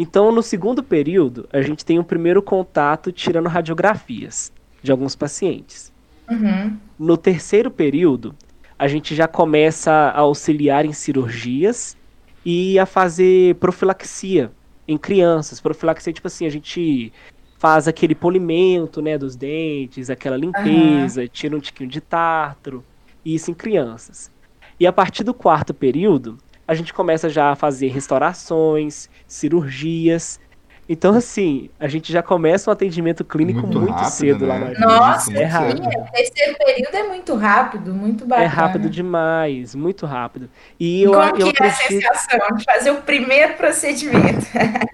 [0.02, 5.94] Então, no segundo período, a gente tem um primeiro contato tirando radiografias de alguns pacientes.
[6.28, 6.76] Uhum.
[6.98, 8.34] No terceiro período,
[8.80, 11.96] a gente já começa a auxiliar em cirurgias
[12.44, 14.52] e a fazer profilaxia
[14.88, 15.62] em crianças.
[15.62, 17.14] Profilaxia, tipo assim, a gente
[17.60, 21.28] faz aquele polimento, né, dos dentes, aquela limpeza, uhum.
[21.28, 22.84] tira um tiquinho de tártaro,
[23.24, 24.32] isso em crianças.
[24.80, 26.40] E a partir do quarto período,
[26.72, 30.40] a gente começa já a fazer restaurações, cirurgias.
[30.88, 34.58] Então, assim, a gente já começa um atendimento clínico muito, muito rápido, cedo né?
[34.58, 35.84] lá na Nossa, é rápido.
[35.84, 38.46] Sim, terceiro período é muito rápido, muito bacana.
[38.46, 40.50] É rápido demais, muito rápido.
[40.80, 41.62] E eu, Como eu que acredito...
[41.62, 44.46] é a sensação de fazer o primeiro procedimento?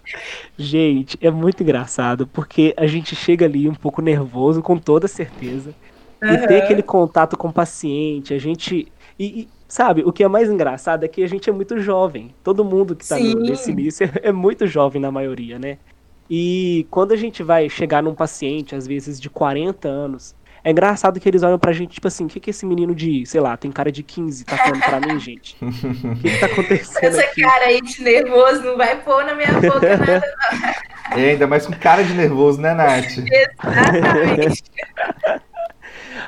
[0.57, 5.75] gente, é muito engraçado, porque a gente chega ali um pouco nervoso, com toda certeza.
[6.23, 6.33] uhum.
[6.33, 8.91] e ter aquele contato com o paciente, a gente.
[9.19, 12.33] E, e, sabe, o que é mais engraçado é que a gente é muito jovem.
[12.43, 15.77] Todo mundo que tá nesse início é, é muito jovem na maioria, né?
[16.29, 21.17] E quando a gente vai chegar num paciente, às vezes de 40 anos, é engraçado
[21.19, 23.55] que eles olham pra gente, tipo assim, o que, que esse menino de, sei lá,
[23.55, 25.55] tem cara de 15 tá falando pra mim, gente?
[25.61, 27.03] O que, que tá acontecendo?
[27.05, 27.41] Essa aqui?
[27.41, 30.21] cara aí de nervoso não vai pôr na minha boca nada,
[31.11, 31.17] não.
[31.17, 33.17] É, ainda mais com cara de nervoso, né, Nath?
[33.17, 34.63] Exatamente.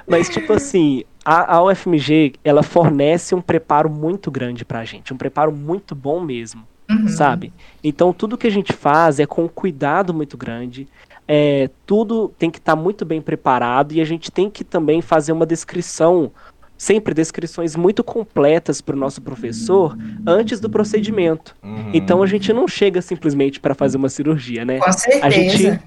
[0.08, 5.18] Mas, tipo assim, a, a UFMG, ela fornece um preparo muito grande pra gente, um
[5.18, 6.68] preparo muito bom mesmo.
[6.89, 7.08] Uhum.
[7.08, 7.54] sabe?
[7.84, 10.88] Então tudo que a gente faz é com um cuidado muito grande.
[11.28, 15.00] É, tudo tem que estar tá muito bem preparado e a gente tem que também
[15.00, 16.32] fazer uma descrição,
[16.76, 21.56] sempre descrições muito completas para o nosso professor antes do procedimento.
[21.62, 21.92] Uhum.
[21.94, 24.80] Então a gente não chega simplesmente para fazer uma cirurgia, né?
[24.80, 25.26] Com certeza.
[25.28, 25.80] A gente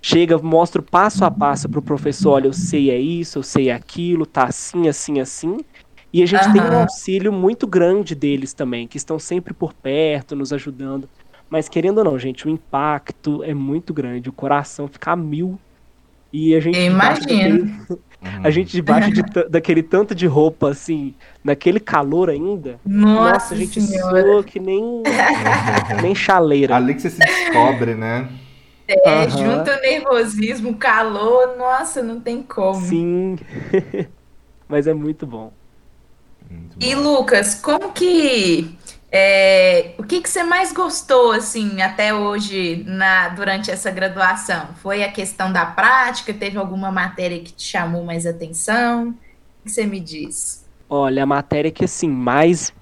[0.00, 3.68] chega, mostra passo a passo para o professor, olha, eu sei é isso, eu sei
[3.68, 5.58] é aquilo, tá assim, assim, assim.
[6.12, 6.52] E a gente uhum.
[6.52, 11.08] tem um auxílio muito grande deles também, que estão sempre por perto, nos ajudando.
[11.48, 15.58] Mas querendo ou não, gente, o impacto é muito grande, o coração fica a mil.
[16.32, 16.78] E a gente.
[16.78, 17.86] Imagina.
[18.44, 22.78] a gente debaixo de, daquele tanto de roupa, assim, naquele calor ainda.
[22.86, 25.02] Nossa, nossa a gente soa que nem,
[26.02, 26.76] nem chaleira.
[26.76, 28.28] Ali que você se descobre, né?
[29.04, 29.30] É, uhum.
[29.30, 32.80] junto o nervosismo, calor, nossa, não tem como.
[32.80, 33.38] Sim.
[34.68, 35.52] Mas é muito bom.
[36.80, 38.76] E Lucas, como que
[39.12, 44.68] é, o que, que você mais gostou assim até hoje na durante essa graduação?
[44.76, 46.32] Foi a questão da prática?
[46.32, 49.10] Teve alguma matéria que te chamou mais atenção?
[49.60, 50.64] O que você me diz?
[50.88, 52.72] Olha, a matéria que assim mais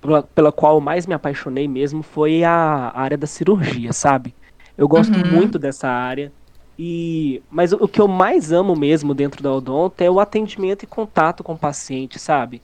[0.00, 4.34] pela, pela qual mais me apaixonei mesmo foi a área da cirurgia, sabe?
[4.82, 5.32] Eu gosto uhum.
[5.32, 6.32] muito dessa área.
[6.78, 10.86] E, mas o, que eu mais amo mesmo dentro da odonto é o atendimento e
[10.86, 12.60] contato com o paciente, sabe?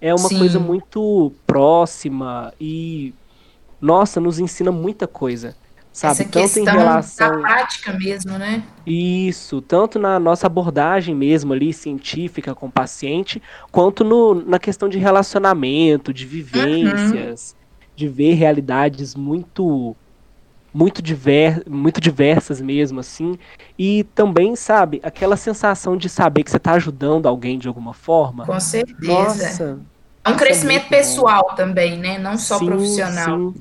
[0.00, 0.38] é uma Sim.
[0.38, 3.12] coisa muito próxima e
[3.80, 5.54] nossa, nos ensina muita coisa.
[5.92, 6.12] Sabe?
[6.12, 8.62] Essa tanto em relação da prática mesmo, né?
[8.86, 14.88] Isso, tanto na nossa abordagem mesmo ali científica com o paciente, quanto no, na questão
[14.88, 17.86] de relacionamento, de vivências, uhum.
[17.96, 19.96] de ver realidades muito
[20.72, 23.38] muito, diver, muito diversas mesmo, assim.
[23.78, 28.46] E também, sabe, aquela sensação de saber que você está ajudando alguém de alguma forma.
[28.46, 29.06] Com certeza.
[29.06, 29.80] Nossa.
[30.24, 31.56] É um crescimento é pessoal bom.
[31.56, 32.18] também, né?
[32.18, 33.52] Não só sim, profissional.
[33.52, 33.54] Sim.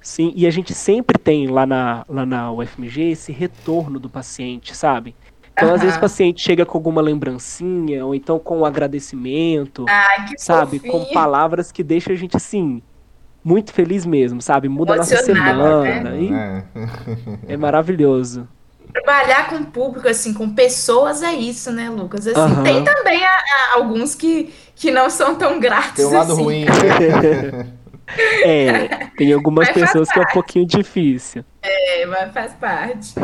[0.00, 4.76] Sim, e a gente sempre tem lá na, lá na UFMG esse retorno do paciente,
[4.76, 5.16] sabe?
[5.52, 5.74] Então, uhum.
[5.74, 10.78] às vezes, o paciente chega com alguma lembrancinha, ou então com um agradecimento, Ai, sabe?
[10.78, 10.92] Fofinho.
[10.92, 12.80] Com palavras que deixam a gente, assim,
[13.46, 14.68] muito feliz mesmo, sabe?
[14.68, 15.82] Muda a nossa semana.
[15.82, 16.64] Né?
[17.46, 17.54] É.
[17.54, 18.48] é maravilhoso.
[18.92, 22.26] Trabalhar com público, assim, com pessoas é isso, né, Lucas?
[22.26, 22.64] Assim, uhum.
[22.64, 25.94] Tem também a, a, alguns que, que não são tão gratos.
[25.94, 26.42] Tem um lado assim.
[26.42, 26.64] ruim.
[28.42, 31.44] é, tem algumas mas pessoas que é um pouquinho difícil.
[31.62, 33.14] É, mas faz parte.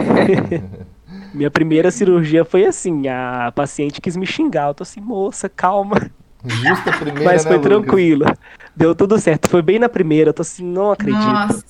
[1.35, 4.69] Minha primeira cirurgia foi assim, a paciente quis me xingar.
[4.69, 6.13] Eu tô assim, moça, calma.
[6.45, 8.25] Justa primeira, Mas foi né, tranquilo.
[8.25, 8.39] Lucas?
[8.75, 9.49] Deu tudo certo.
[9.49, 11.23] Foi bem na primeira, eu tô assim, não acredito.
[11.23, 11.65] Nossa.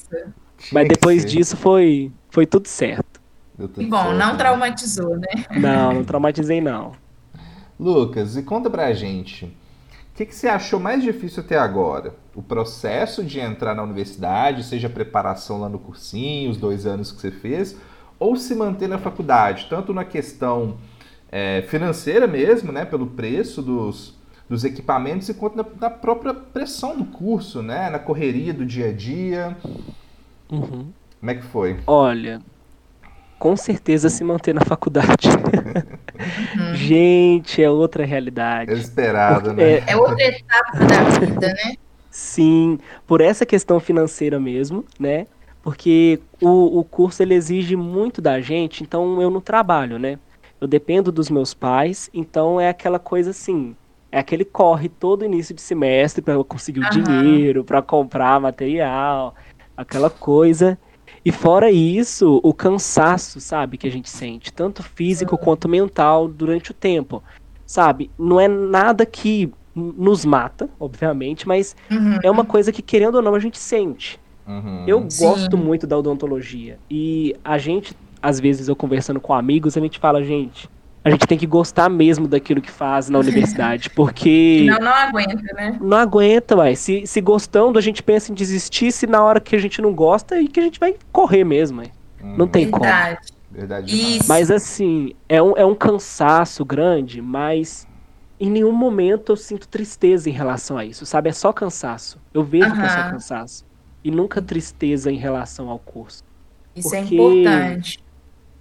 [0.72, 3.20] Mas depois disso foi, foi tudo certo.
[3.56, 4.38] Tudo e bom, certo, não né?
[4.38, 5.44] traumatizou, né?
[5.50, 6.92] Não, não traumatizei não.
[7.78, 12.14] Lucas, e conta pra gente, o que, que você achou mais difícil até agora?
[12.34, 17.10] O processo de entrar na universidade, seja a preparação lá no cursinho, os dois anos
[17.10, 17.76] que você fez,
[18.18, 20.76] ou se manter na faculdade, tanto na questão
[21.30, 24.14] é, financeira mesmo, né, pelo preço dos,
[24.52, 27.88] dos equipamentos e quanto na, na, própria pressão do curso, né?
[27.88, 29.56] Na correria do dia a dia.
[30.50, 30.92] Uhum.
[31.18, 31.80] Como é que foi?
[31.86, 32.42] Olha,
[33.38, 35.30] com certeza se manter na faculdade.
[36.74, 38.72] Gente, é outra realidade.
[38.72, 39.62] É esperado, né?
[39.62, 41.74] É, é outra etapa da vida, né?
[42.10, 45.26] Sim, por essa questão financeira mesmo, né?
[45.62, 50.18] Porque o, o curso ele exige muito da gente, então eu não trabalho, né?
[50.60, 53.74] Eu dependo dos meus pais, então é aquela coisa assim,
[54.12, 56.90] é aquele corre todo início de semestre para conseguir o uhum.
[56.90, 59.34] dinheiro, para comprar material,
[59.74, 60.78] aquela coisa.
[61.24, 66.72] E fora isso, o cansaço, sabe, que a gente sente, tanto físico quanto mental durante
[66.72, 67.22] o tempo.
[67.64, 68.10] Sabe?
[68.18, 72.18] Não é nada que nos mata, obviamente, mas uhum.
[72.22, 74.20] é uma coisa que, querendo ou não, a gente sente.
[74.46, 74.84] Uhum.
[74.86, 75.26] Eu Sim.
[75.26, 76.78] gosto muito da odontologia.
[76.90, 80.68] E a gente, às vezes, eu conversando com amigos, a gente fala, gente,
[81.04, 84.66] a gente tem que gostar mesmo daquilo que faz na universidade, porque...
[84.68, 85.78] Não, não aguenta, né?
[85.80, 86.76] Não aguenta, uai.
[86.76, 89.92] Se, se gostando, a gente pensa em desistir, se na hora que a gente não
[89.92, 91.90] gosta, e que a gente vai correr mesmo, ué.
[92.22, 93.16] Não tem Verdade.
[93.16, 93.32] como.
[93.50, 94.16] Verdade.
[94.18, 94.28] Isso.
[94.28, 97.86] Mas assim, é um, é um cansaço grande, mas
[98.38, 101.28] em nenhum momento eu sinto tristeza em relação a isso, sabe?
[101.28, 102.20] É só cansaço.
[102.32, 103.64] Eu vejo que é só cansaço.
[104.04, 106.24] E nunca tristeza em relação ao curso.
[106.74, 108.04] Isso é porque- importante.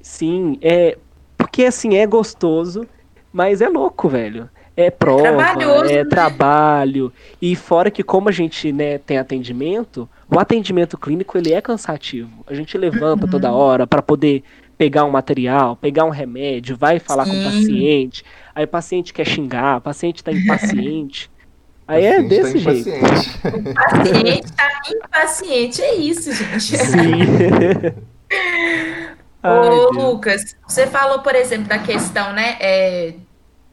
[0.01, 0.97] Sim, é.
[1.41, 2.85] Porque assim, é gostoso,
[3.33, 4.47] mas é louco, velho.
[4.77, 6.05] É prova, trabalhoso, é né?
[6.05, 7.11] trabalho.
[7.41, 12.29] E fora que, como a gente né, tem atendimento, o atendimento clínico ele é cansativo.
[12.47, 13.31] A gente levanta Uhum.
[13.31, 14.43] toda hora para poder
[14.77, 17.43] pegar um material, pegar um remédio, vai falar com o Sim.
[17.43, 18.23] paciente.
[18.55, 21.29] Aí o paciente quer xingar, o paciente tá impaciente.
[21.87, 22.89] Aí é tá desse jeito.
[22.89, 23.39] impaciente.
[23.43, 26.77] O paciente tá impaciente, é isso, gente.
[26.77, 27.19] Sim.
[29.43, 30.03] Ai, Ô, Deus.
[30.03, 33.15] Lucas, você falou, por exemplo, da questão, né, é,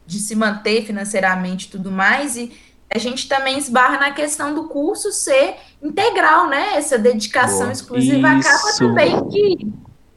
[0.05, 2.51] de se manter financeiramente e tudo mais, e
[2.93, 6.73] a gente também esbarra na questão do curso ser integral, né?
[6.73, 7.71] Essa dedicação Boa.
[7.71, 8.79] exclusiva acaba Isso.
[8.79, 9.67] também que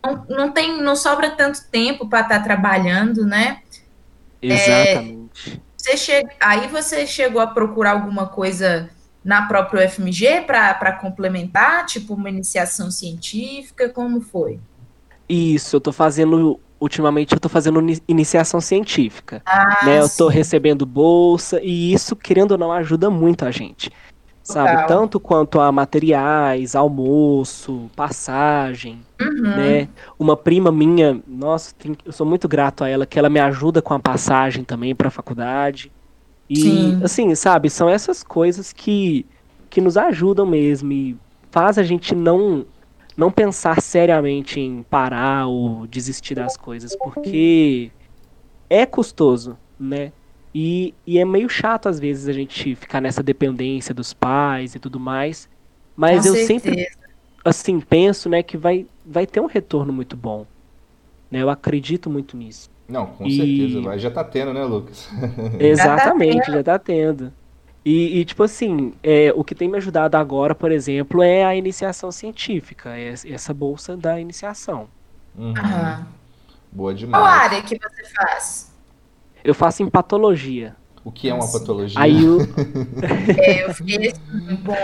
[0.02, 3.60] não, não tem, não sobra tanto tempo para estar trabalhando, né?
[4.40, 5.62] Exatamente.
[5.76, 8.88] Você chega, aí você chegou a procurar alguma coisa
[9.22, 14.58] na própria UFMG para complementar, tipo uma iniciação científica, como foi?
[15.28, 16.58] Isso, eu tô fazendo.
[16.80, 19.40] Ultimamente eu tô fazendo ini- iniciação científica.
[19.46, 20.00] Ah, né?
[20.00, 20.36] Eu tô sim.
[20.36, 23.90] recebendo bolsa e isso, querendo ou não, ajuda muito a gente.
[24.42, 24.88] Sabe?
[24.88, 29.54] Tanto quanto a materiais, almoço, passagem, Uhum.
[29.54, 29.88] né?
[30.18, 31.72] Uma prima minha, nossa,
[32.04, 35.10] eu sou muito grato a ela, que ela me ajuda com a passagem também pra
[35.10, 35.92] faculdade.
[36.50, 36.98] E, Sim.
[37.04, 39.24] assim, sabe, são essas coisas que,
[39.70, 41.16] que nos ajudam mesmo e
[41.52, 42.66] faz a gente não,
[43.16, 47.92] não pensar seriamente em parar ou desistir das coisas, porque
[48.70, 50.12] é custoso, né?
[50.54, 54.78] E, e é meio chato às vezes a gente ficar nessa dependência dos pais e
[54.80, 55.48] tudo mais.
[55.96, 56.46] Mas Com eu certeza.
[56.46, 56.86] sempre
[57.44, 60.46] assim, penso, né, que vai, vai ter um retorno muito bom.
[61.30, 61.42] Né?
[61.42, 62.68] Eu acredito muito nisso.
[62.88, 63.80] Não, com E- certeza.
[63.80, 63.98] Vai.
[63.98, 65.08] Já tá tendo, né, Lucas?
[65.58, 67.32] Exatamente, já tá tendo.
[67.84, 71.54] E, e, tipo assim, é, o que tem me ajudado agora, por exemplo, é a
[71.56, 74.86] iniciação científica, é essa bolsa da iniciação.
[75.36, 75.52] Uhum.
[75.58, 76.06] Aham.
[76.70, 77.42] Boa Qual demais.
[77.42, 78.72] área que você faz?
[79.44, 80.76] Eu faço em patologia.
[81.04, 81.58] O que é uma Assim.
[81.58, 82.00] patologia?
[82.00, 82.38] Aí o,
[83.36, 84.12] É, eu fiquei
[84.62, 84.76] bom.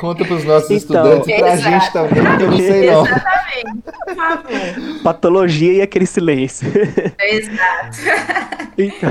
[0.00, 0.76] Conta pros nossos Então,
[1.06, 1.70] estudantes e pra exato.
[1.70, 3.06] gente também, porque eu não sei não.
[3.06, 5.02] Exatamente, por favor.
[5.04, 6.68] patologia e aquele silêncio.
[7.20, 7.98] Exato.
[8.76, 9.10] Então,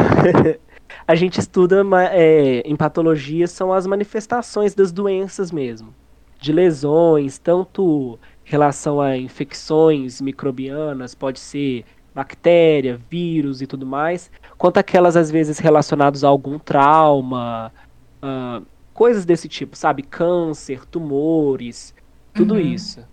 [1.07, 5.95] a gente estuda é, em patologia são as manifestações das doenças mesmo,
[6.39, 14.31] de lesões, tanto em relação a infecções microbianas, pode ser bactéria, vírus e tudo mais,
[14.57, 17.73] quanto aquelas às vezes relacionadas a algum trauma,
[18.21, 18.61] ah,
[18.93, 20.03] coisas desse tipo, sabe?
[20.03, 21.93] Câncer, tumores,
[22.33, 22.59] tudo Uhum.
[22.59, 23.07] isso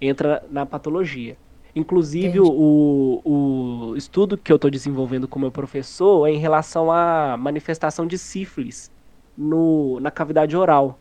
[0.00, 1.36] entra na patologia.
[1.74, 6.90] Inclusive, o, o estudo que eu estou desenvolvendo com o meu professor é em relação
[6.92, 8.90] à manifestação de sífilis
[9.36, 10.98] no, na cavidade oral.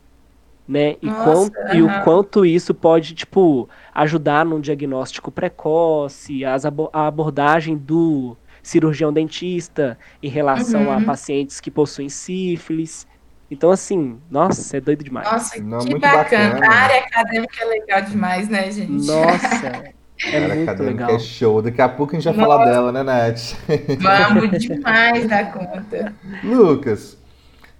[0.67, 0.95] Né?
[1.01, 6.89] E, Nossa, quanto, e o quanto isso pode, tipo, ajudar num diagnóstico precoce, as abo-
[6.93, 11.05] a abordagem do cirurgião dentista em relação a Uhum.
[11.05, 13.05] pacientes que possuem sífilis.
[13.49, 15.29] Então, assim, nossa, é doido demais.
[15.29, 16.53] Nossa, Não, que muito bacana.
[16.55, 16.73] bacana.
[16.73, 18.91] A área acadêmica é legal demais, né, gente?
[18.91, 19.84] Nossa,
[20.23, 21.10] é Cara, muito acadêmica legal.
[21.15, 21.62] é show.
[21.62, 23.55] Daqui a pouco a gente vai falar dela, né, Nath?
[23.99, 26.15] Vamos demais da conta.
[26.43, 27.17] Lucas,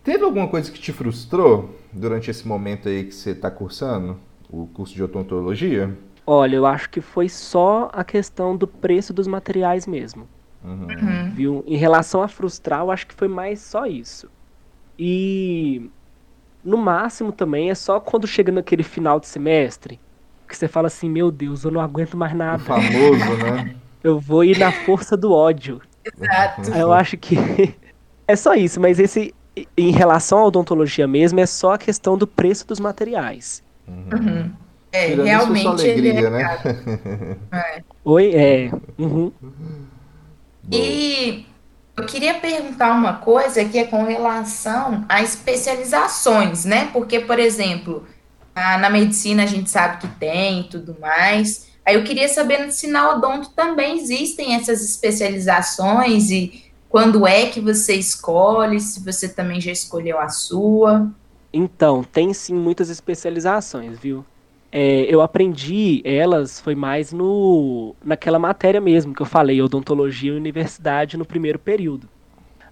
[0.04, 4.68] teve alguma coisa que te frustrou durante esse momento aí que você está cursando o
[4.68, 5.98] curso de odontologia?
[6.26, 10.28] Olha, eu acho que foi só a questão do preço dos materiais mesmo,
[10.64, 10.96] Uhum.
[11.02, 11.32] Uhum.
[11.32, 11.64] viu?
[11.68, 14.30] Em relação a frustrar, eu acho que foi mais só isso.
[15.00, 15.90] E
[16.64, 20.00] no máximo também é só quando chega naquele final de semestre
[20.52, 22.64] que você fala assim, meu Deus, eu não aguento mais O nada.
[22.64, 23.76] famoso, né?
[24.04, 25.80] Eu vou ir na força do ódio.
[26.04, 26.72] Exato.
[26.72, 27.36] Eu acho que
[28.28, 29.34] é só isso, mas esse
[29.78, 33.62] em relação à odontologia mesmo é só a questão do preço dos materiais.
[33.88, 34.52] Uhum.
[34.92, 37.38] É, Tirando isso, realmente ele alegria, é né?
[37.52, 37.84] É.
[38.04, 38.72] Oi, é.
[38.98, 39.32] uhum.
[40.72, 41.46] E
[41.98, 46.90] eu queria perguntar uma coisa que é com relação a especializações, né?
[46.92, 48.06] Porque, por exemplo,
[48.56, 51.70] a- na medicina a gente sabe que tem e tudo mais.
[51.86, 57.60] Aí eu queria saber se na odonto também existem essas especializações e quando é que
[57.62, 61.12] você escolhe, se você também já escolheu a sua.
[61.54, 64.26] Então, tem sim muitas especializações, viu?
[64.72, 70.36] É, eu aprendi elas, foi mais no naquela matéria mesmo que eu falei, odontologia e
[70.36, 72.10] universidade no primeiro período.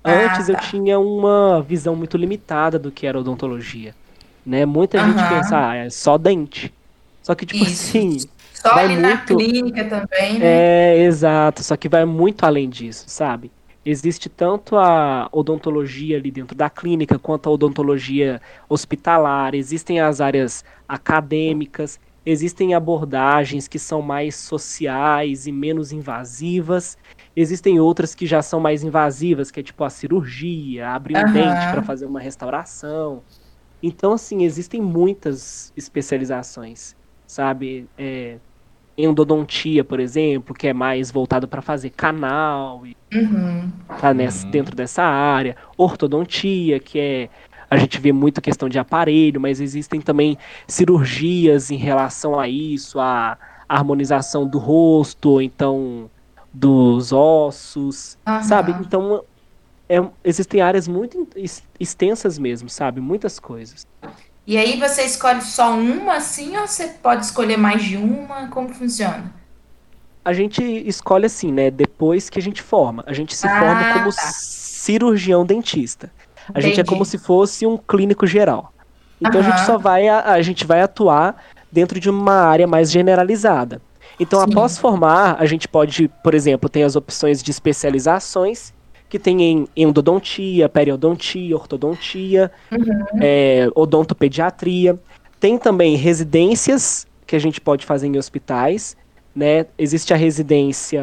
[0.03, 0.57] Ah, Antes eu tá.
[0.57, 3.95] tinha uma visão muito limitada do que era odontologia,
[4.45, 4.65] né?
[4.65, 5.35] Muita gente Aham.
[5.35, 6.73] pensa, ah, é só dente.
[7.21, 7.89] Só que, tipo Isso.
[7.89, 8.17] assim,
[8.53, 9.01] Só ali muito...
[9.01, 10.45] na clínica também, né?
[10.45, 11.63] É, exato.
[11.63, 13.51] Só que vai muito além disso, sabe?
[13.85, 20.65] Existe tanto a odontologia ali dentro da clínica, quanto a odontologia hospitalar, existem as áreas
[20.87, 26.97] acadêmicas, existem abordagens que são mais sociais e menos invasivas,
[27.35, 31.33] existem outras que já são mais invasivas, que é tipo a cirurgia, abrir um uhum.
[31.33, 33.23] dente para fazer uma restauração.
[33.81, 37.87] Então, assim, existem muitas especializações, sabe?
[37.97, 38.37] É,
[38.97, 43.71] endodontia, por exemplo, que é mais voltado para fazer canal, e uhum.
[43.99, 44.51] tá nessa, uhum.
[44.51, 45.55] dentro dessa área.
[45.77, 47.29] Ortodontia, que é
[47.69, 50.37] a gente vê muita questão de aparelho, mas existem também
[50.67, 53.37] cirurgias em relação a isso, a
[53.67, 56.09] harmonização do rosto, então
[56.51, 58.41] dos ossos, uhum.
[58.41, 58.75] sabe?
[58.81, 59.23] Então
[59.89, 61.27] é, existem áreas muito
[61.79, 63.01] extensas mesmo, sabe?
[63.01, 63.87] Muitas coisas.
[64.45, 68.47] E aí você escolhe só uma assim ou você pode escolher mais de uma?
[68.49, 69.33] Como funciona?
[70.23, 71.71] A gente escolhe assim, né?
[71.71, 73.03] Depois que a gente forma.
[73.07, 74.21] A gente se ah, forma como tá.
[74.21, 76.11] cirurgião dentista.
[76.47, 76.67] A Entendi.
[76.67, 78.71] gente é como se fosse um clínico geral.
[79.19, 82.91] Então a gente só vai a, a, gente vai atuar dentro de uma área mais
[82.91, 83.81] generalizada.
[84.19, 84.51] Então Sim.
[84.51, 88.73] após formar, a gente pode, por exemplo, tem as opções de especializações
[89.09, 93.19] que tem em endodontia, periodontia, ortodontia, uhum.
[93.19, 94.97] é, odontopediatria.
[95.39, 98.95] Tem também residências que a gente pode fazer em hospitais,
[99.35, 99.65] né?
[99.77, 101.01] Existe a residência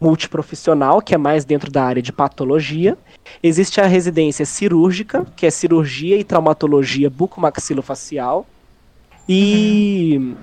[0.00, 2.96] multiprofissional, que é mais dentro da área de patologia.
[3.42, 8.46] Existe a residência cirúrgica, que é cirurgia e traumatologia bucomaxilofacial.
[9.28, 10.36] E, uhum.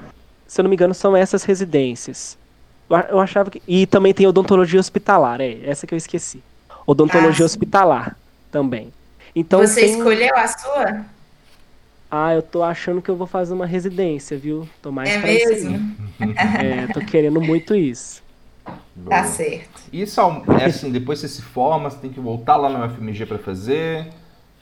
[0.47, 2.37] se eu não me engano, são essas residências.
[3.09, 3.61] Eu achava que.
[3.67, 6.43] E também tem odontologia hospitalar, é, essa que eu esqueci
[6.89, 8.17] odontologia ah, hospitalar
[8.51, 8.91] também.
[9.35, 9.97] Então Você tem...
[9.97, 11.05] escolheu a sua?
[12.09, 14.67] Ah, eu tô achando que eu vou fazer uma residência, viu?
[14.81, 15.95] Tô mais é mesmo?
[16.35, 18.23] é, tô querendo muito isso.
[18.95, 19.17] Boa.
[19.17, 19.83] Tá certo.
[19.93, 20.19] Isso
[20.59, 24.07] é assim, depois você se forma, você tem que voltar lá no FMG para fazer.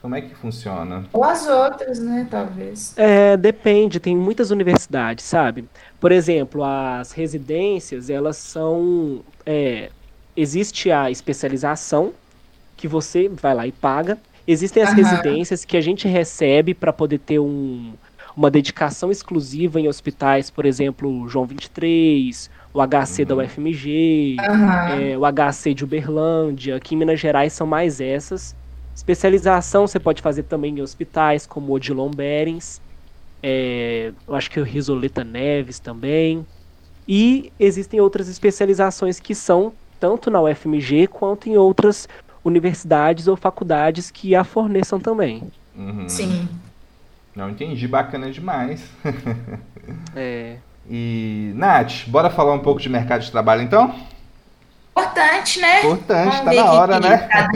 [0.01, 1.05] Como é que funciona?
[1.11, 2.93] Ou as outras, né, talvez.
[2.97, 5.67] É, depende, tem muitas universidades, sabe?
[5.99, 9.89] Por exemplo, as residências, elas são é,
[10.37, 12.13] existe a especialização,
[12.77, 14.17] que você vai lá e paga.
[14.47, 14.95] Existem as uhum.
[14.95, 17.93] residências que a gente recebe para poder ter um,
[18.35, 23.27] uma dedicação exclusiva em hospitais, por exemplo, João 23, o HC uhum.
[23.27, 25.13] da UFMG, uhum.
[25.13, 26.75] é, o HC de Uberlândia.
[26.75, 28.55] Aqui em Minas Gerais são mais essas.
[28.95, 32.79] Especialização você pode fazer também em hospitais, como o Odilon Berens,
[33.41, 36.45] é, eu acho que o Risoleta Neves também.
[37.07, 42.07] E existem outras especializações que são tanto na UFMG quanto em outras
[42.43, 45.51] universidades ou faculdades que a forneçam também.
[45.75, 46.07] Uhum.
[46.07, 46.47] Sim.
[47.35, 48.83] Não entendi, bacana demais.
[50.15, 50.57] é.
[50.89, 53.93] E, Nath, bora falar um pouco de mercado de trabalho então?
[54.91, 55.79] Importante, né?
[55.79, 57.17] Importante, tá na hora, né?
[57.17, 57.49] Tá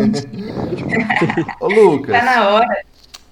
[1.60, 2.16] Ô, Lucas.
[2.16, 2.84] Tá na hora.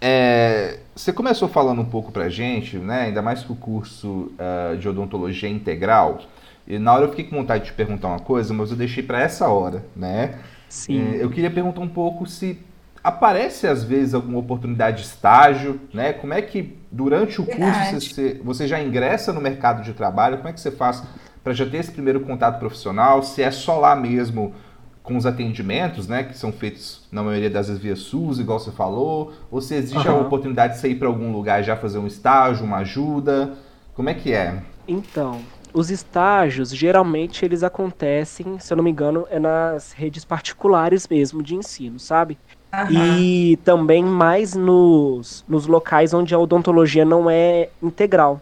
[0.01, 3.03] É, você começou falando um pouco pra gente, né?
[3.03, 6.21] Ainda mais que o curso uh, de odontologia integral.
[6.69, 9.01] E na hora eu fiquei com vontade de te perguntar uma coisa, mas eu deixei
[9.01, 10.35] para essa hora, né?
[10.69, 11.15] Sim.
[11.15, 12.59] É, eu queria perguntar um pouco se
[13.03, 16.13] aparece às vezes alguma oportunidade de estágio, né?
[16.13, 20.37] Como é que durante o curso você, você já ingressa no mercado de trabalho?
[20.37, 21.03] Como é que você faz
[21.43, 23.23] para já ter esse primeiro contato profissional?
[23.23, 24.53] Se é só lá mesmo
[25.01, 28.69] com os atendimentos, né, que são feitos na maioria das vezes via SUS, igual você
[28.69, 30.17] falou, ou se existe uhum.
[30.17, 33.55] a oportunidade de sair para algum lugar e já fazer um estágio, uma ajuda?
[33.95, 34.61] Como é que é?
[34.87, 35.39] Então,
[35.73, 41.43] os estágios, geralmente, eles acontecem, se eu não me engano, é nas redes particulares mesmo
[41.43, 42.37] de ensino, sabe?
[42.73, 43.17] Uhum.
[43.17, 48.41] E também mais nos, nos locais onde a odontologia não é integral.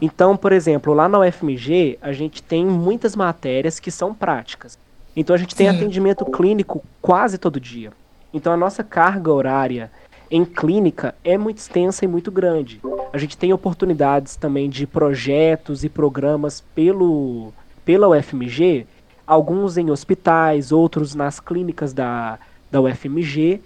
[0.00, 4.78] Então, por exemplo, lá na UFMG, a gente tem muitas matérias que são práticas.
[5.16, 5.76] Então, a gente tem Sim.
[5.76, 7.92] atendimento clínico quase todo dia.
[8.32, 9.90] Então, a nossa carga horária
[10.30, 12.80] em clínica é muito extensa e muito grande.
[13.12, 17.52] A gente tem oportunidades também de projetos e programas pelo,
[17.84, 18.86] pela UFMG,
[19.26, 22.38] alguns em hospitais, outros nas clínicas da,
[22.70, 23.60] da UFMG.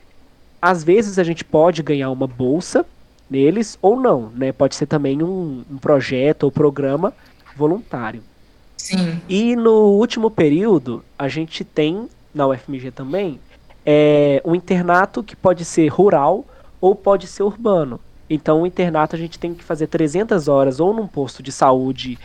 [0.61, 2.85] Às vezes a gente pode ganhar uma bolsa
[3.31, 4.53] neles ou não, né?
[4.53, 7.13] Pode ser também um, um projeto ou programa
[7.57, 8.23] voluntário.
[8.77, 9.21] Sim.
[9.29, 13.39] E no último período, a gente tem, na UFMG também,
[13.91, 16.45] é, um internato que pode ser rural
[16.79, 17.99] ou pode ser urbano.
[18.29, 22.19] Então, o internato a gente tem que fazer 300 horas ou num posto de saúde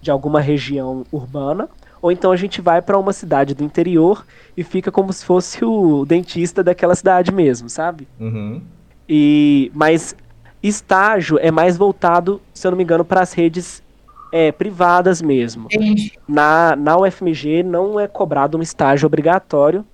[0.00, 1.68] de alguma região urbana,
[2.00, 4.24] ou então a gente vai para uma cidade do interior
[4.56, 8.06] e fica como se fosse o dentista daquela cidade mesmo, sabe?
[8.20, 8.62] Uhum.
[9.08, 10.14] E mas
[10.62, 13.82] estágio é mais voltado, se eu não me engano, para as redes
[14.30, 15.68] É, privadas mesmo.
[15.72, 16.12] Entendi.
[16.28, 19.84] Na, na UFMG não é cobrado um estágio obrigatório,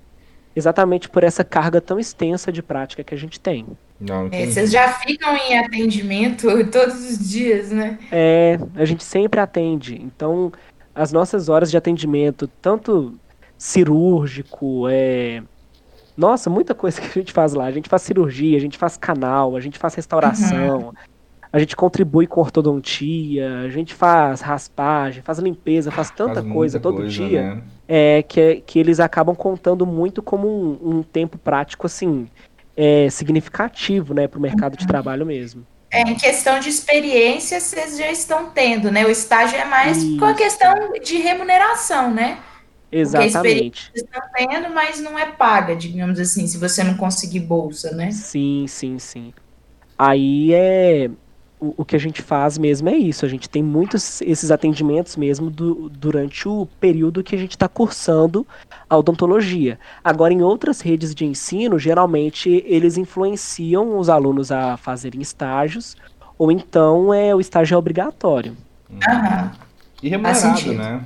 [0.55, 3.67] exatamente por essa carga tão extensa de prática que a gente tem.
[4.01, 7.99] Não, É, vocês já ficam em atendimento todos os dias, né?
[8.11, 10.01] É, a gente sempre atende.
[10.01, 10.53] Então,
[10.95, 13.19] as nossas horas de atendimento, tanto
[13.57, 15.43] cirúrgico, é.
[16.17, 17.65] Nossa, muita coisa que a gente faz lá.
[17.65, 20.95] A gente faz cirurgia, a gente faz canal, a gente faz restauração,
[21.53, 26.81] a gente contribui com ortodontia, a gente faz raspagem, faz limpeza, faz tanta Faz coisa
[26.81, 27.57] todo coisa, dia.
[27.57, 27.63] né?
[27.89, 32.27] É, que, é- que eles acabam contando muito como um, um tempo prático, assim,
[32.77, 35.67] é, significativo, né, para o mercado de trabalho mesmo.
[35.91, 39.07] É, em questão de experiência, vocês já estão tendo, né?
[39.07, 40.39] O estágio é mais com a Isso.
[40.39, 42.39] questão de remuneração, né?
[42.91, 43.91] Exatamente.
[43.93, 48.11] Vocês estão tendo, mas não é paga, digamos assim, se você não conseguir bolsa, né?
[48.11, 49.33] Sim, sim, sim.
[49.97, 51.11] Aí é.
[51.65, 53.25] O, o que a gente faz mesmo é isso.
[53.25, 57.67] A gente tem muitos esses atendimentos mesmo du- durante o período que a gente está
[57.69, 58.47] cursando
[58.89, 59.79] a odontologia.
[60.03, 65.97] Agora, em outras redes de ensino, geralmente eles influenciam os alunos a fazerem estágios,
[66.37, 68.55] ou então é o estágio é obrigatório.
[69.09, 69.53] Aham.
[70.03, 71.05] E remunerado, né?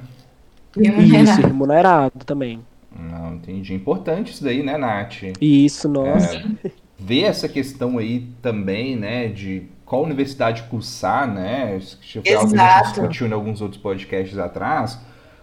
[0.77, 2.61] Isso, e remunerado também.
[2.99, 3.75] Não, entendi.
[3.75, 5.23] Importante isso daí, né, Nath?
[5.41, 6.37] Isso, nossa.
[6.37, 11.77] É, ver essa questão aí também, né, de qual universidade cursar, né?
[11.79, 13.01] Isso que foi algo que a gente Exato.
[13.01, 15.01] discutiu em alguns outros podcasts atrás,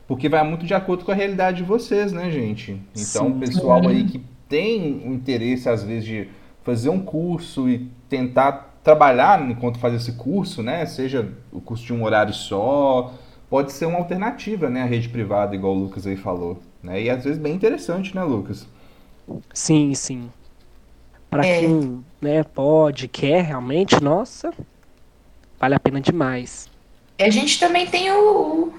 [0.08, 2.80] porque vai muito de acordo com a realidade de vocês, né, gente?
[2.91, 3.32] Então, Sim.
[3.32, 6.30] o pessoal aí que tem o interesse, às vezes, de
[6.64, 10.86] fazer um curso e tentar trabalhar enquanto faz esse curso, né?
[10.86, 13.16] Seja o curso de um horário só,
[13.50, 14.84] pode ser uma alternativa, né?
[14.84, 16.62] A rede privada, igual o Lucas aí falou.
[16.84, 17.02] Né?
[17.02, 18.68] E às vezes bem interessante, né, Lucas?
[19.52, 20.30] Sim, sim.
[21.30, 21.60] Para É.
[21.60, 24.54] quem né, pode, quer realmente, nossa,
[25.60, 26.70] vale a pena demais.
[27.20, 28.74] A gente também tem o,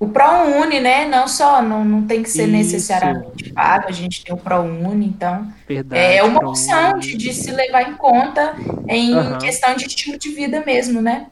[0.00, 1.06] o, ProUni, né?
[1.06, 2.52] Não só, não, não tem que ser Isso.
[2.52, 6.00] necessariamente pago, a gente tem o ProUni, então Verdade.
[6.00, 8.54] é uma um- opção de, de se levar em conta
[8.88, 9.38] em Aham.
[9.38, 11.26] questão de estilo de vida mesmo, né?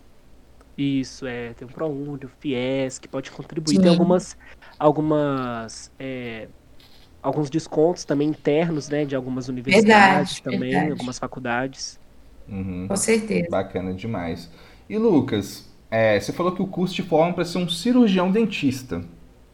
[0.77, 1.53] Isso, é.
[1.55, 3.77] Tem o ProUni, o FIES, que pode contribuir.
[3.77, 3.83] Sim.
[3.83, 4.37] Tem algumas,
[4.79, 6.49] algumas, é,
[7.23, 10.93] alguns descontos também internos, né, de algumas universidades Verdade, também, verdade.
[10.93, 11.99] algumas faculdades.
[12.49, 12.87] Uhum.
[12.89, 13.49] Com certeza.
[13.51, 14.51] Bacana demais.
[14.89, 19.03] E Lucas, é, você falou que o curso te forma para ser um cirurgião dentista,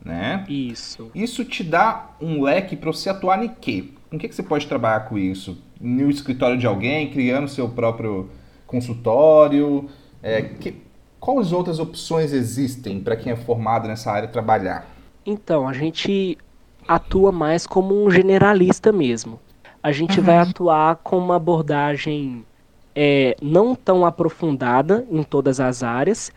[0.04, 0.44] né?
[0.48, 1.10] Isso.
[1.14, 3.90] Isso te dá um leque para você atuar em quê?
[4.10, 5.58] Com que, que você pode trabalhar com isso?
[5.80, 8.30] No escritório de alguém, criando seu próprio
[8.66, 9.90] consultório?
[10.22, 10.76] É, que,
[11.18, 14.86] quais outras opções existem para quem é formado nessa área trabalhar?
[15.24, 16.38] Então, a gente
[16.86, 19.38] atua mais como um generalista mesmo.
[19.82, 22.44] A gente vai atuar com uma abordagem
[22.94, 26.32] é, não tão aprofundada em todas as áreas,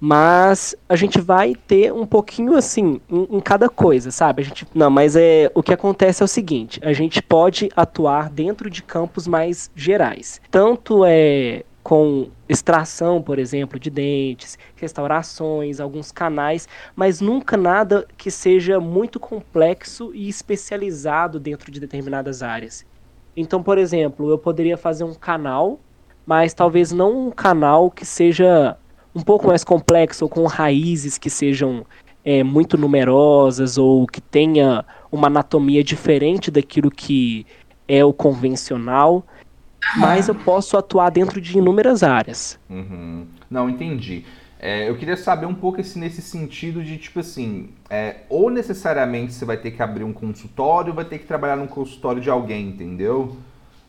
[0.00, 4.42] mas a gente vai ter um pouquinho assim em, em cada coisa, sabe?
[4.42, 8.28] A gente, não, mas é o que acontece é o seguinte: a gente pode atuar
[8.28, 16.10] dentro de campos mais gerais, tanto é com extração, por exemplo, de dentes, restaurações, alguns
[16.10, 16.66] canais,
[16.96, 22.86] mas nunca nada que seja muito complexo e especializado dentro de determinadas áreas.
[23.36, 25.78] Então, por exemplo, eu poderia fazer um canal,
[26.24, 28.78] mas talvez não um canal que seja
[29.14, 31.84] um pouco mais complexo ou com raízes que sejam
[32.24, 37.46] é, muito numerosas ou que tenha uma anatomia diferente daquilo que
[37.86, 39.22] é o convencional,
[39.96, 42.58] mas eu posso atuar dentro de inúmeras áreas.
[42.68, 43.26] Uhum.
[43.50, 44.24] Não, entendi.
[44.58, 49.34] É, eu queria saber um pouco esse, nesse sentido de, tipo assim, é, ou necessariamente
[49.34, 52.30] você vai ter que abrir um consultório, ou vai ter que trabalhar num consultório de
[52.30, 53.36] alguém, entendeu?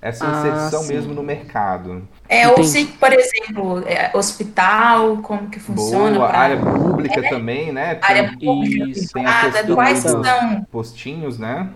[0.01, 0.93] Essa Ah, inserção sim.
[0.93, 2.07] mesmo no mercado.
[2.29, 6.17] É, ou se, por exemplo, é, hospital, como que funciona?
[6.17, 7.95] Boa, pra- área pública também, né?
[7.95, 9.13] Tem, área pública, Isso.
[9.13, 11.69] tem a questão quais dos são postinhos, né?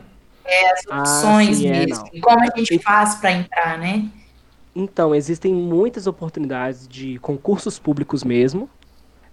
[0.71, 2.03] As Ah, opções é, mesmo?
[2.13, 2.21] não.
[2.21, 4.09] Como a gente faz para entrar, né?
[4.75, 8.69] Então, existem muitas oportunidades de concursos públicos mesmo,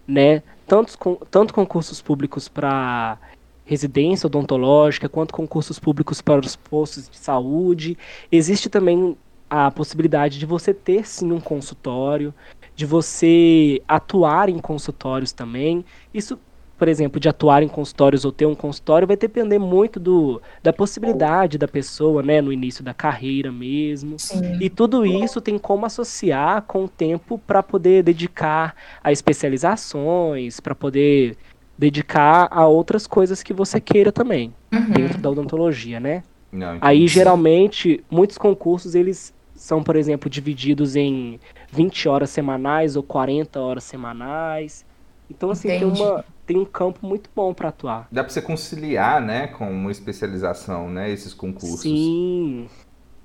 [0.07, 0.43] né?
[0.67, 3.19] Tanto, com, tanto concursos públicos para
[3.65, 7.99] residência odontológica, quanto concursos públicos para os postos de saúde.
[8.31, 9.17] Existe também
[9.51, 12.33] a possibilidade de você ter sim um consultório,
[12.75, 15.85] de você atuar em consultórios também.
[16.15, 16.39] Isso,
[16.79, 20.73] por exemplo, de atuar em consultórios ou ter um consultório vai depender muito do, da
[20.73, 24.19] possibilidade da pessoa, né, no início da carreira mesmo.
[24.19, 24.59] Sim.
[24.61, 30.75] E tudo isso tem como associar com o tempo para poder dedicar a especializações, para
[30.75, 31.37] poder
[31.79, 34.93] dedicar a outras coisas que você queira também, Uhum.
[34.93, 36.23] dentro da odontologia, né?
[36.53, 37.09] Não, Aí, entendi.
[37.09, 41.39] geralmente, muitos concursos, eles são, por exemplo, divididos em
[41.71, 44.85] 20 horas semanais ou 40 horas semanais.
[45.31, 48.09] Então, assim, tem, uma, tem um campo muito bom para atuar.
[48.11, 51.81] Dá para você conciliar, né, com uma especialização, né, esses concursos.
[51.81, 52.69] Sim,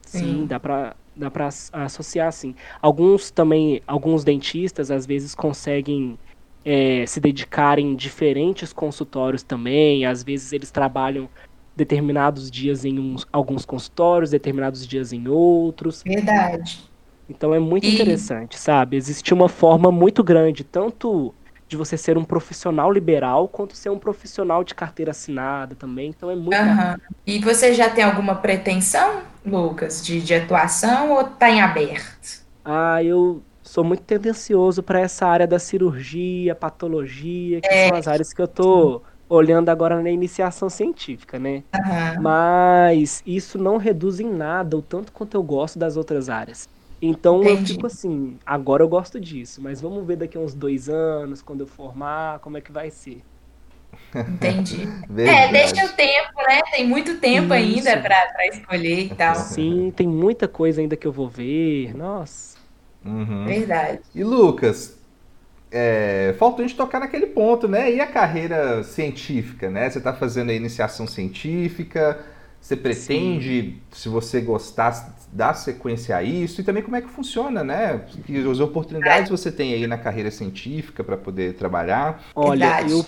[0.02, 0.46] sim, sim.
[0.46, 2.56] dá para dá para associar, assim.
[2.82, 6.18] Alguns também, alguns dentistas, às vezes, conseguem
[6.64, 10.06] é, se dedicar em diferentes consultórios também.
[10.06, 11.30] Às vezes, eles trabalham
[11.76, 16.02] determinados dias em uns, alguns consultórios, determinados dias em outros.
[16.04, 16.90] Verdade.
[17.30, 17.94] Então é muito e...
[17.96, 18.98] interessante, sabe?
[18.98, 21.34] Existe uma forma muito grande, tanto
[21.72, 26.10] de você ser um profissional liberal quanto ser um profissional de carteira assinada também.
[26.10, 26.54] Então é muito.
[26.54, 26.98] Uhum.
[27.26, 32.42] E você já tem alguma pretensão, Lucas, de, de atuação ou tá em aberto?
[32.66, 37.88] Ah, eu sou muito tendencioso para essa área da cirurgia, patologia, que é.
[37.88, 41.64] são as áreas que eu tô olhando agora na iniciação científica, né?
[41.74, 42.22] Uhum.
[42.22, 46.68] Mas isso não reduz em nada o tanto quanto eu gosto das outras áreas.
[47.02, 47.62] Então Entendi.
[47.62, 51.42] eu fico assim, agora eu gosto disso, mas vamos ver daqui a uns dois anos,
[51.42, 53.22] quando eu formar, como é que vai ser.
[54.16, 54.88] Entendi.
[55.18, 56.62] é, deixa o tempo, né?
[56.72, 57.88] Tem muito tempo Isso.
[57.88, 59.36] ainda para escolher e tal.
[59.36, 61.96] Sim, tem muita coisa ainda que eu vou ver.
[61.96, 62.58] Nossa.
[63.04, 63.46] Uhum.
[63.46, 64.02] Verdade.
[64.14, 64.98] E Lucas,
[65.72, 67.92] é, faltou a gente tocar naquele ponto, né?
[67.92, 69.90] E a carreira científica, né?
[69.90, 72.20] Você está fazendo a iniciação científica,
[72.60, 73.82] você pretende, Sim.
[73.92, 76.62] se você gostar, dar sequência a isso?
[76.62, 78.02] E também como é que funciona, né?
[78.26, 82.24] Que as oportunidades você tem aí na carreira científica para poder trabalhar?
[82.36, 83.06] Olha, eu,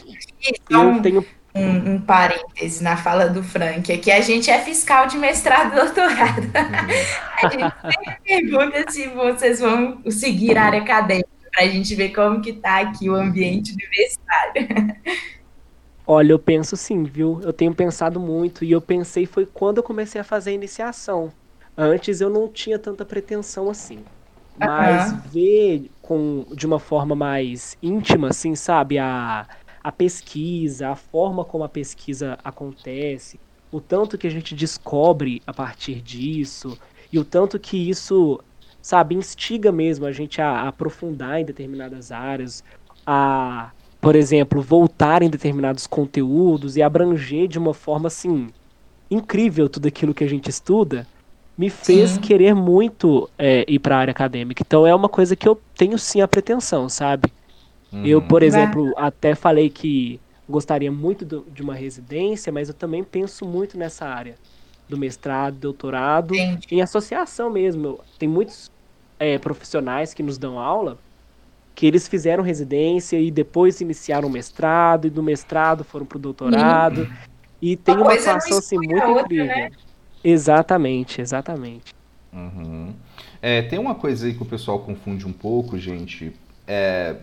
[0.70, 5.08] eu tenho um, um parêntese na fala do Frank, é que a gente é fiscal
[5.08, 6.52] de mestrado e doutorado.
[6.54, 12.10] a gente sempre pergunta se vocês vão seguir a área acadêmica, para a gente ver
[12.10, 14.96] como que está aqui o ambiente universitário.
[16.06, 17.40] Olha, eu penso sim, viu?
[17.44, 21.32] Eu tenho pensado muito e eu pensei foi quando eu comecei a fazer a iniciação.
[21.78, 24.00] Antes eu não tinha tanta pretensão assim.
[24.58, 25.20] Mas uhum.
[25.32, 29.00] ver com, de uma forma mais íntima, assim, sabe?
[29.00, 29.48] A,
[29.84, 33.40] a pesquisa, a forma como a pesquisa acontece,
[33.72, 36.78] o tanto que a gente descobre a partir disso,
[37.12, 38.40] e o tanto que isso,
[38.82, 42.64] sabe, instiga mesmo a gente a, a aprofundar em determinadas áreas,
[43.06, 48.50] a por exemplo, voltar em determinados conteúdos e abranger de uma forma assim
[49.10, 51.08] incrível tudo aquilo que a gente estuda,
[51.58, 52.20] me fez sim.
[52.20, 54.64] querer muito é, ir para a área acadêmica.
[54.66, 57.32] Então é uma coisa que eu tenho sim a pretensão, sabe?
[57.92, 58.06] Uhum.
[58.06, 63.04] Eu, por exemplo, até falei que gostaria muito do, de uma residência, mas eu também
[63.04, 64.36] penso muito nessa área
[64.90, 68.00] do mestrado, doutorado, em associação mesmo.
[68.18, 68.72] Tem muitos
[69.20, 70.98] é, profissionais que nos dão aula
[71.76, 76.22] que eles fizeram residência e depois iniciaram o mestrado, e do mestrado foram para o
[76.22, 77.02] doutorado.
[77.02, 77.14] Uhum.
[77.62, 79.46] E tem uma, uma atuação assim, muito outra, incrível.
[79.46, 79.72] Né?
[80.24, 81.94] Exatamente, exatamente.
[82.32, 82.94] Uhum.
[83.42, 86.34] É, tem uma coisa aí que o pessoal confunde um pouco, gente.
[86.68, 87.16] É,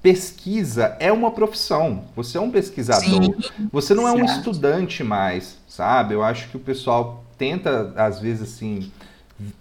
[0.00, 2.04] pesquisa é uma profissão.
[2.14, 3.02] Você é um pesquisador.
[3.02, 3.34] Sim,
[3.72, 6.14] você não é um estudante mais, sabe?
[6.14, 8.92] Eu acho que o pessoal tenta, às vezes, assim,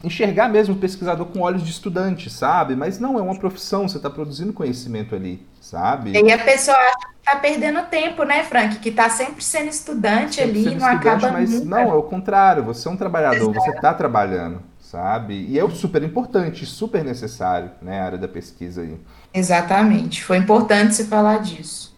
[0.03, 2.76] enxergar mesmo o pesquisador com olhos de estudante, sabe?
[2.76, 6.11] Mas não é uma profissão, você está produzindo conhecimento ali, sabe?
[6.11, 8.78] E a pessoa acha que está perdendo tempo, né, Frank?
[8.80, 11.65] Que está sempre sendo estudante sempre ali, sendo não estudante, acaba mas nunca.
[11.65, 15.45] Não, é o contrário, você é um trabalhador, você está trabalhando, sabe?
[15.49, 18.95] E é super importante, super necessário, né, a área da pesquisa aí.
[19.34, 21.93] Exatamente, foi importante você falar disso.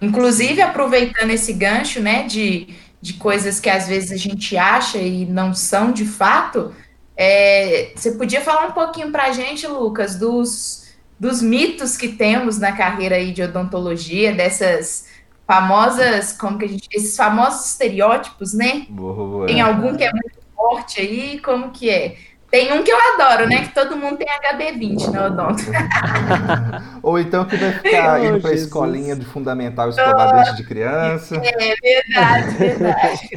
[0.00, 5.24] Inclusive, aproveitando esse gancho, né, de, de coisas que às vezes a gente acha e
[5.24, 6.74] não são de fato,
[7.16, 12.58] é, você podia falar um pouquinho para a gente, Lucas, dos, dos mitos que temos
[12.58, 15.06] na carreira aí de odontologia, dessas
[15.46, 18.86] famosas, como que a gente, esses famosos estereótipos, né?
[18.88, 19.46] Boa.
[19.46, 22.16] Tem algum que é muito forte aí, como que é?
[22.50, 23.62] Tem um que eu adoro, né?
[23.62, 25.62] Que todo mundo tem HB20 na odonto.
[27.02, 30.64] Ou então que vai ficar oh, indo para a escolinha de fundamental escovar desde de
[30.64, 31.36] criança.
[31.36, 33.30] É verdade, verdade.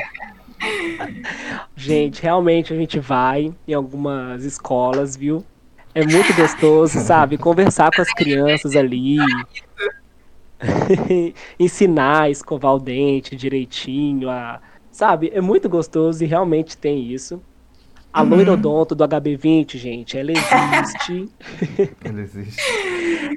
[1.75, 5.43] Gente, realmente a gente vai em algumas escolas, viu?
[5.93, 7.37] É muito gostoso, sabe?
[7.37, 9.17] Conversar com as crianças ali.
[11.59, 14.61] ensinar a escovar o dente direitinho, a,
[14.91, 15.31] sabe?
[15.33, 17.41] É muito gostoso e realmente tem isso.
[18.15, 18.29] A uhum.
[18.29, 21.29] loirodonto do HB20, gente, ela existe.
[22.01, 22.61] ela existe.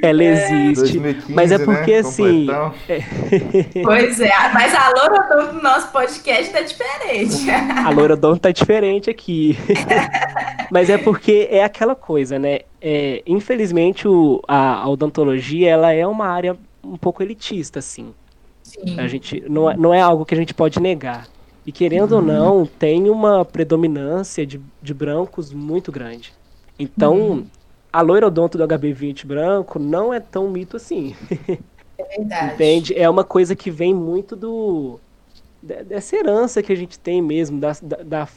[0.01, 0.99] ela existe.
[0.99, 1.99] 2015, mas é porque né?
[1.99, 2.47] assim.
[2.89, 3.01] É...
[3.83, 7.51] pois é, mas a loirodonto do nosso podcast tá diferente.
[7.51, 9.59] a loirodonto tá diferente aqui.
[10.71, 12.61] mas é porque é aquela coisa, né?
[12.81, 18.15] É, infelizmente, o, a, a odontologia ela é uma área um pouco elitista, assim.
[18.63, 19.01] Sim.
[19.01, 21.27] A gente, não, é, não é algo que a gente pode negar.
[21.69, 22.19] E querendo uhum.
[22.19, 26.33] ou não, tem uma predominância de, de brancos muito grande.
[26.79, 27.47] Então, uhum.
[27.93, 31.15] a loira odonto do HB20 branco não é tão mito assim.
[31.99, 32.55] É verdade.
[32.55, 32.95] Entende?
[32.99, 34.99] É uma coisa que vem muito do
[35.61, 38.29] dessa herança que a gente tem mesmo, da, da,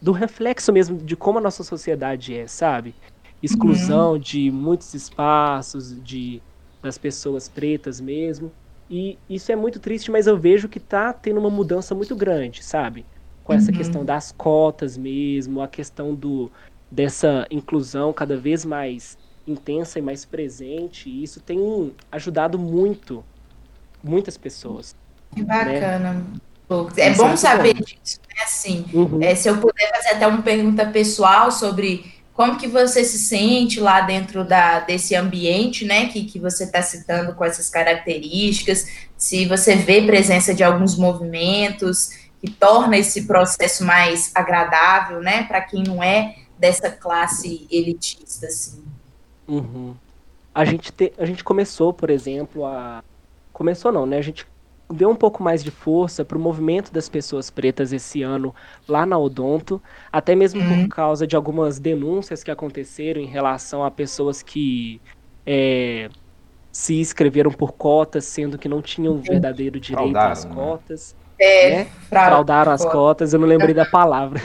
[0.00, 2.94] do reflexo mesmo de como a nossa sociedade é, sabe?
[3.42, 4.18] Exclusão uhum.
[4.18, 6.40] de muitos espaços, de
[6.80, 8.52] das pessoas pretas mesmo.
[8.90, 12.64] E isso é muito triste, mas eu vejo que tá tendo uma mudança muito grande,
[12.64, 13.04] sabe?
[13.44, 13.76] Com essa uhum.
[13.76, 16.50] questão das cotas mesmo, a questão do
[16.90, 21.08] dessa inclusão cada vez mais intensa e mais presente.
[21.08, 23.24] E isso tem ajudado muito
[24.02, 24.94] muitas pessoas.
[25.34, 26.14] Que bacana.
[26.14, 26.24] Né?
[26.96, 27.84] É bom saber bom.
[27.84, 28.42] disso, né?
[28.44, 29.22] Assim, uhum.
[29.22, 33.80] é, se eu puder fazer até uma pergunta pessoal sobre como que você se sente
[33.80, 38.86] lá dentro da, desse ambiente, né, que, que você está citando com essas características,
[39.16, 42.10] se você vê presença de alguns movimentos
[42.40, 48.84] que torna esse processo mais agradável, né, para quem não é dessa classe elitista, assim.
[49.48, 49.96] Uhum.
[50.54, 53.02] A gente, te, a gente começou, por exemplo, a...
[53.52, 54.16] Começou não, né?
[54.16, 54.46] A gente
[54.90, 58.54] deu um pouco mais de força para o movimento das pessoas pretas esse ano
[58.88, 59.80] lá na Odonto,
[60.10, 60.84] até mesmo uhum.
[60.84, 65.00] por causa de algumas denúncias que aconteceram em relação a pessoas que
[65.46, 66.08] é,
[66.72, 70.54] se inscreveram por cotas, sendo que não tinham verdadeiro direito Fraudaram, às né?
[70.54, 71.16] cotas.
[71.38, 71.46] Né?
[71.46, 71.86] É, né?
[72.08, 74.40] fraudaram as cotas, eu não lembrei da palavra.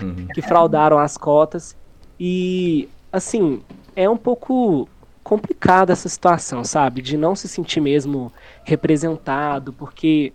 [0.00, 0.26] Uhum.
[0.34, 1.76] que fraudaram as cotas.
[2.18, 3.62] E, assim,
[3.96, 4.88] é um pouco
[5.34, 7.02] complicada essa situação, sabe?
[7.02, 8.32] De não se sentir mesmo
[8.64, 10.32] representado, porque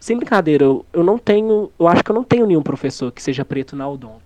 [0.00, 3.22] sem brincadeira, eu, eu não tenho, eu acho que eu não tenho nenhum professor que
[3.22, 4.18] seja preto na Udon.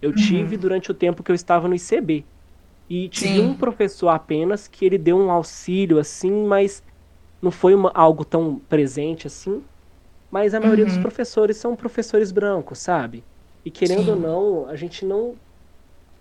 [0.00, 0.16] Eu uhum.
[0.16, 2.24] tive durante o tempo que eu estava no ICB.
[2.88, 3.46] E tive Sim.
[3.46, 6.82] um professor apenas que ele deu um auxílio assim, mas
[7.40, 9.62] não foi uma, algo tão presente assim.
[10.30, 10.90] Mas a maioria uhum.
[10.90, 13.22] dos professores são professores brancos, sabe?
[13.64, 14.10] E querendo Sim.
[14.12, 15.34] ou não, a gente não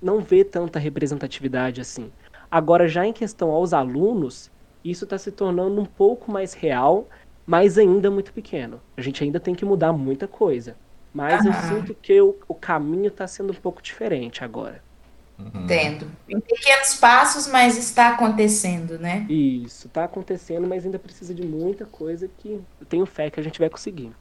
[0.02, 2.12] não vê tanta representatividade assim.
[2.52, 4.52] Agora, já em questão aos alunos,
[4.84, 7.08] isso está se tornando um pouco mais real,
[7.46, 8.82] mas ainda muito pequeno.
[8.98, 10.76] A gente ainda tem que mudar muita coisa.
[11.14, 14.82] Mas eu sinto que o, o caminho está sendo um pouco diferente agora.
[15.38, 15.64] Uhum.
[15.64, 16.12] Entendo.
[16.28, 19.26] Em pequenos passos, mas está acontecendo, né?
[19.30, 23.44] Isso, está acontecendo, mas ainda precisa de muita coisa que eu tenho fé que a
[23.44, 24.12] gente vai conseguir.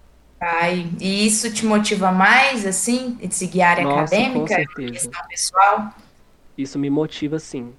[0.41, 4.93] Ai, e isso te motiva mais, assim, de seguir a área Nossa, acadêmica, com certeza.
[4.93, 5.95] questão pessoal?
[6.57, 7.75] Isso me motiva, sim.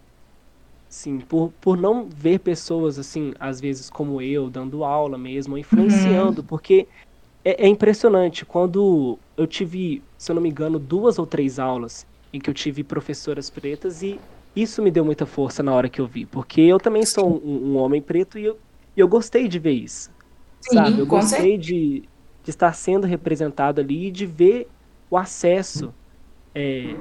[0.92, 6.42] Sim, por, por não ver pessoas, assim, às vezes como eu, dando aula mesmo, influenciando,
[6.42, 6.48] uhum.
[6.48, 6.86] porque
[7.46, 8.46] é, é, impressionante.
[8.46, 12.54] Quando eu tive, se eu não me engano, duas ou três aulas em que eu
[12.54, 14.20] tive professoras pretas e
[14.54, 17.72] isso me deu muita força na hora que eu vi, porque eu também sou um,
[17.72, 18.60] um homem preto e eu,
[18.96, 20.12] eu gostei de ver isso.
[20.60, 21.00] Sim, sabe?
[21.00, 22.04] Eu gostei de,
[22.44, 24.68] de estar sendo representado ali e de ver
[25.10, 25.94] o acesso
[26.54, 26.96] é,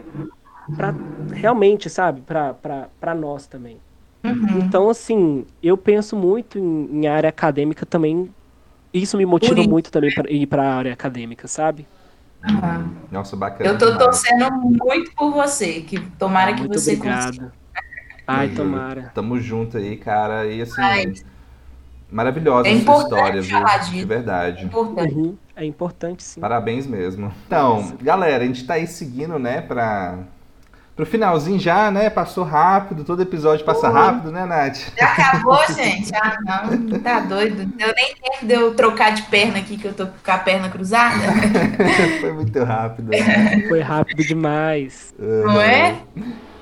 [0.76, 0.94] para
[1.32, 3.78] realmente, sabe, para nós também.
[4.24, 4.58] Uhum.
[4.58, 8.30] Então, assim, eu penso muito em, em, área acadêmica também.
[8.92, 11.86] Isso me motiva muito também para ir para a área acadêmica, sabe?
[12.48, 12.90] Uhum.
[13.10, 13.70] Nossa, bacana.
[13.70, 17.26] Eu tô torcendo muito por você, que tomara ah, que você obrigado.
[17.26, 17.52] consiga.
[18.26, 19.10] Ai, tomara.
[19.14, 20.46] Tamo junto aí, cara.
[20.46, 21.14] E assim, Ai.
[22.10, 23.58] maravilhosa é essa história, viu?
[23.90, 24.62] De verdade.
[24.62, 25.14] É importante.
[25.14, 25.36] Uhum.
[25.56, 26.40] É importante, sim.
[26.40, 27.32] Parabéns mesmo.
[27.46, 30.20] Então, galera, a gente tá aí seguindo, né, pra
[31.00, 32.10] pro finalzinho já, né?
[32.10, 33.94] Passou rápido, todo episódio passa uhum.
[33.94, 34.92] rápido, né, Nath?
[34.98, 36.10] Já acabou, gente.
[36.14, 37.64] Ah, não, tá doido.
[37.64, 40.68] Deu nem tempo de eu trocar de perna aqui, que eu tô com a perna
[40.68, 41.16] cruzada.
[42.20, 43.10] Foi muito rápido.
[43.10, 43.64] Né?
[43.68, 45.14] Foi rápido demais.
[45.18, 45.96] Não é?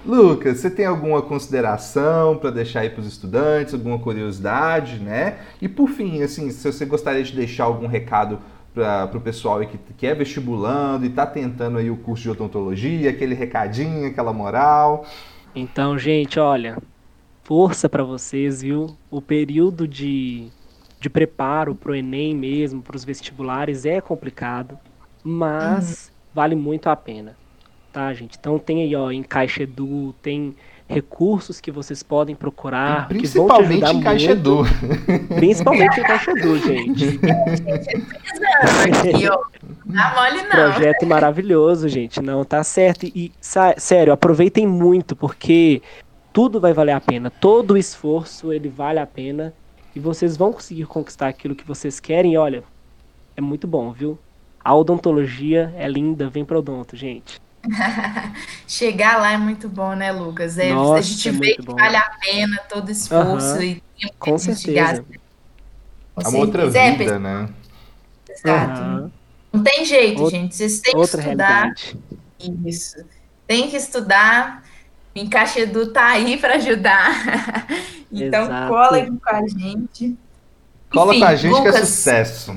[0.06, 5.38] Lucas, você tem alguma consideração para deixar aí para os estudantes, alguma curiosidade, né?
[5.60, 8.38] E por fim, assim, se você gostaria de deixar algum recado
[8.84, 13.10] para o pessoal que, que é vestibulando e está tentando aí o curso de odontologia,
[13.10, 15.06] aquele recadinho, aquela moral.
[15.54, 16.78] Então, gente, olha,
[17.42, 18.96] força para vocês, viu?
[19.10, 20.48] O período de,
[21.00, 24.78] de preparo para o Enem mesmo, para os vestibulares, é complicado,
[25.24, 26.14] mas uhum.
[26.34, 27.36] vale muito a pena,
[27.92, 28.36] tá, gente?
[28.38, 30.54] Então tem aí, ó, em Caixa Edu, tem
[30.88, 33.08] recursos que vocês podem procurar.
[33.08, 34.62] Principalmente em Caixa Edu.
[35.36, 37.20] Principalmente em Caixa Edu, gente.
[38.62, 39.38] Aqui, ó.
[39.84, 40.50] Não mole não.
[40.50, 42.22] Projeto maravilhoso, gente.
[42.22, 43.06] Não, tá certo.
[43.06, 43.30] E,
[43.76, 45.82] sério, aproveitem muito, porque
[46.32, 47.30] tudo vai valer a pena.
[47.30, 49.52] Todo o esforço, ele vale a pena.
[49.94, 52.32] E vocês vão conseguir conquistar aquilo que vocês querem.
[52.32, 52.62] E olha,
[53.36, 54.18] é muito bom, viu?
[54.64, 56.30] A odontologia é linda.
[56.30, 57.40] Vem pro odonto, gente.
[58.66, 60.58] Chegar lá é muito bom, né, Lucas?
[60.58, 61.74] É, Nossa, a gente é vê que bom.
[61.74, 65.04] vale a pena todo esforço e tempo Com que certeza.
[66.16, 67.48] É uma outra é, vida, é, né?
[68.28, 68.80] Exato.
[68.80, 69.10] Uhum.
[69.52, 70.54] Não tem jeito, Out gente.
[70.54, 71.48] Vocês têm outra que estudar.
[71.48, 71.98] Realidade.
[72.66, 73.04] Isso.
[73.46, 74.62] Tem que estudar.
[75.14, 77.10] O Encaixe Edu tá aí para ajudar.
[78.12, 78.68] então, Exato.
[78.68, 80.18] cola aqui com a gente.
[80.90, 82.56] Cola Enfim, com a gente Lucas, que é sucesso.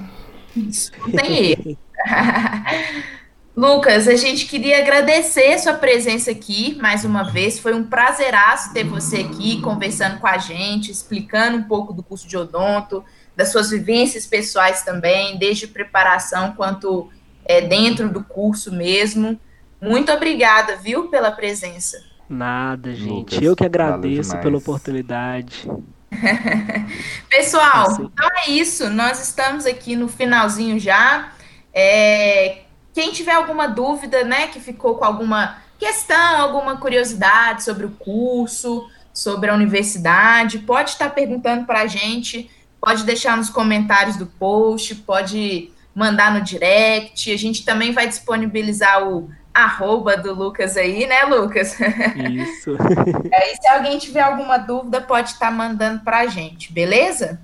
[0.55, 1.77] Não tem erro.
[3.55, 7.59] Lucas, a gente queria agradecer sua presença aqui mais uma vez.
[7.59, 12.27] Foi um prazeraço ter você aqui conversando com a gente, explicando um pouco do curso
[12.27, 13.03] de odonto,
[13.35, 17.09] das suas vivências pessoais também, desde preparação quanto
[17.43, 19.37] é, dentro do curso mesmo.
[19.81, 22.01] Muito obrigada, viu, pela presença.
[22.29, 23.35] Nada, gente.
[23.35, 25.69] Lucas, Eu que agradeço pela oportunidade.
[27.29, 28.89] Pessoal, então é isso.
[28.89, 31.33] Nós estamos aqui no finalzinho já.
[31.73, 32.61] É,
[32.93, 38.89] quem tiver alguma dúvida, né, que ficou com alguma questão, alguma curiosidade sobre o curso,
[39.13, 44.95] sobre a universidade, pode estar perguntando para a gente, pode deixar nos comentários do post,
[44.95, 47.31] pode mandar no direct.
[47.31, 51.77] A gente também vai disponibilizar o arroba do Lucas aí, né, Lucas?
[51.79, 52.77] Isso.
[53.33, 57.39] aí, se alguém tiver alguma dúvida, pode estar mandando para a gente, beleza?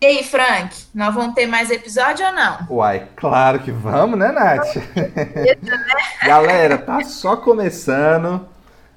[0.00, 2.66] E aí, Frank, nós vamos ter mais episódio ou não?
[2.68, 4.76] Uai, claro que vamos, né, Nath?
[6.26, 8.46] Galera, tá só começando.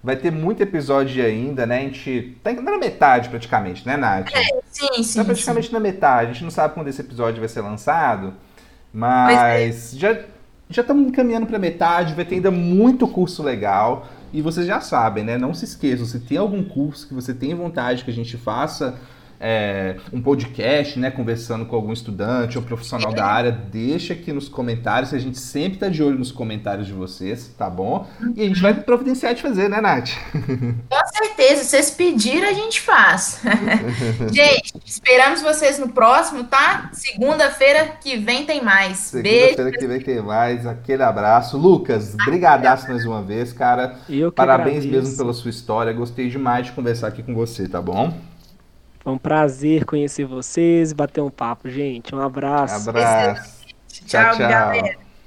[0.03, 1.77] Vai ter muito episódio ainda, né?
[1.77, 4.29] A gente tá na metade praticamente, né, Nath?
[4.33, 5.19] É, sim, sim.
[5.19, 5.73] Tá praticamente sim.
[5.73, 6.31] na metade.
[6.31, 8.33] A gente não sabe quando esse episódio vai ser lançado,
[8.93, 9.97] mas é.
[9.97, 10.19] já
[10.69, 12.13] já estamos encaminhando para metade.
[12.13, 14.07] Vai ter ainda muito curso legal.
[14.33, 15.37] E vocês já sabem, né?
[15.37, 18.99] Não se esqueçam, se tem algum curso que você tem vontade que a gente faça
[19.39, 24.49] é, um podcast, né, conversando com algum estudante ou profissional da área, deixa aqui nos
[24.49, 28.07] comentários, a gente sempre está de olho nos comentários de vocês, tá bom?
[28.35, 30.09] E a gente vai providenciar de fazer, né, Nath?
[30.33, 33.41] Com certeza, se vocês pedirem, a gente faz.
[34.33, 36.89] gente, esperamos vocês no próximo, tá?
[36.93, 38.97] Segunda-feira que vem tem mais.
[38.97, 41.57] Segunda-feira que vem tem mais, aquele abraço.
[41.57, 43.99] Lucas, brigadaço mais uma vez, cara.
[44.35, 44.87] Parabéns agradeço.
[44.87, 48.13] mesmo pela sua história, gostei demais de conversar aqui com você, tá bom?
[49.07, 52.13] Foi um prazer conhecer vocês e bater um papo, gente.
[52.13, 52.89] Um abraço.
[52.89, 53.65] Abraço.
[54.05, 54.37] Tchau, tchau.
[54.37, 55.06] Galera.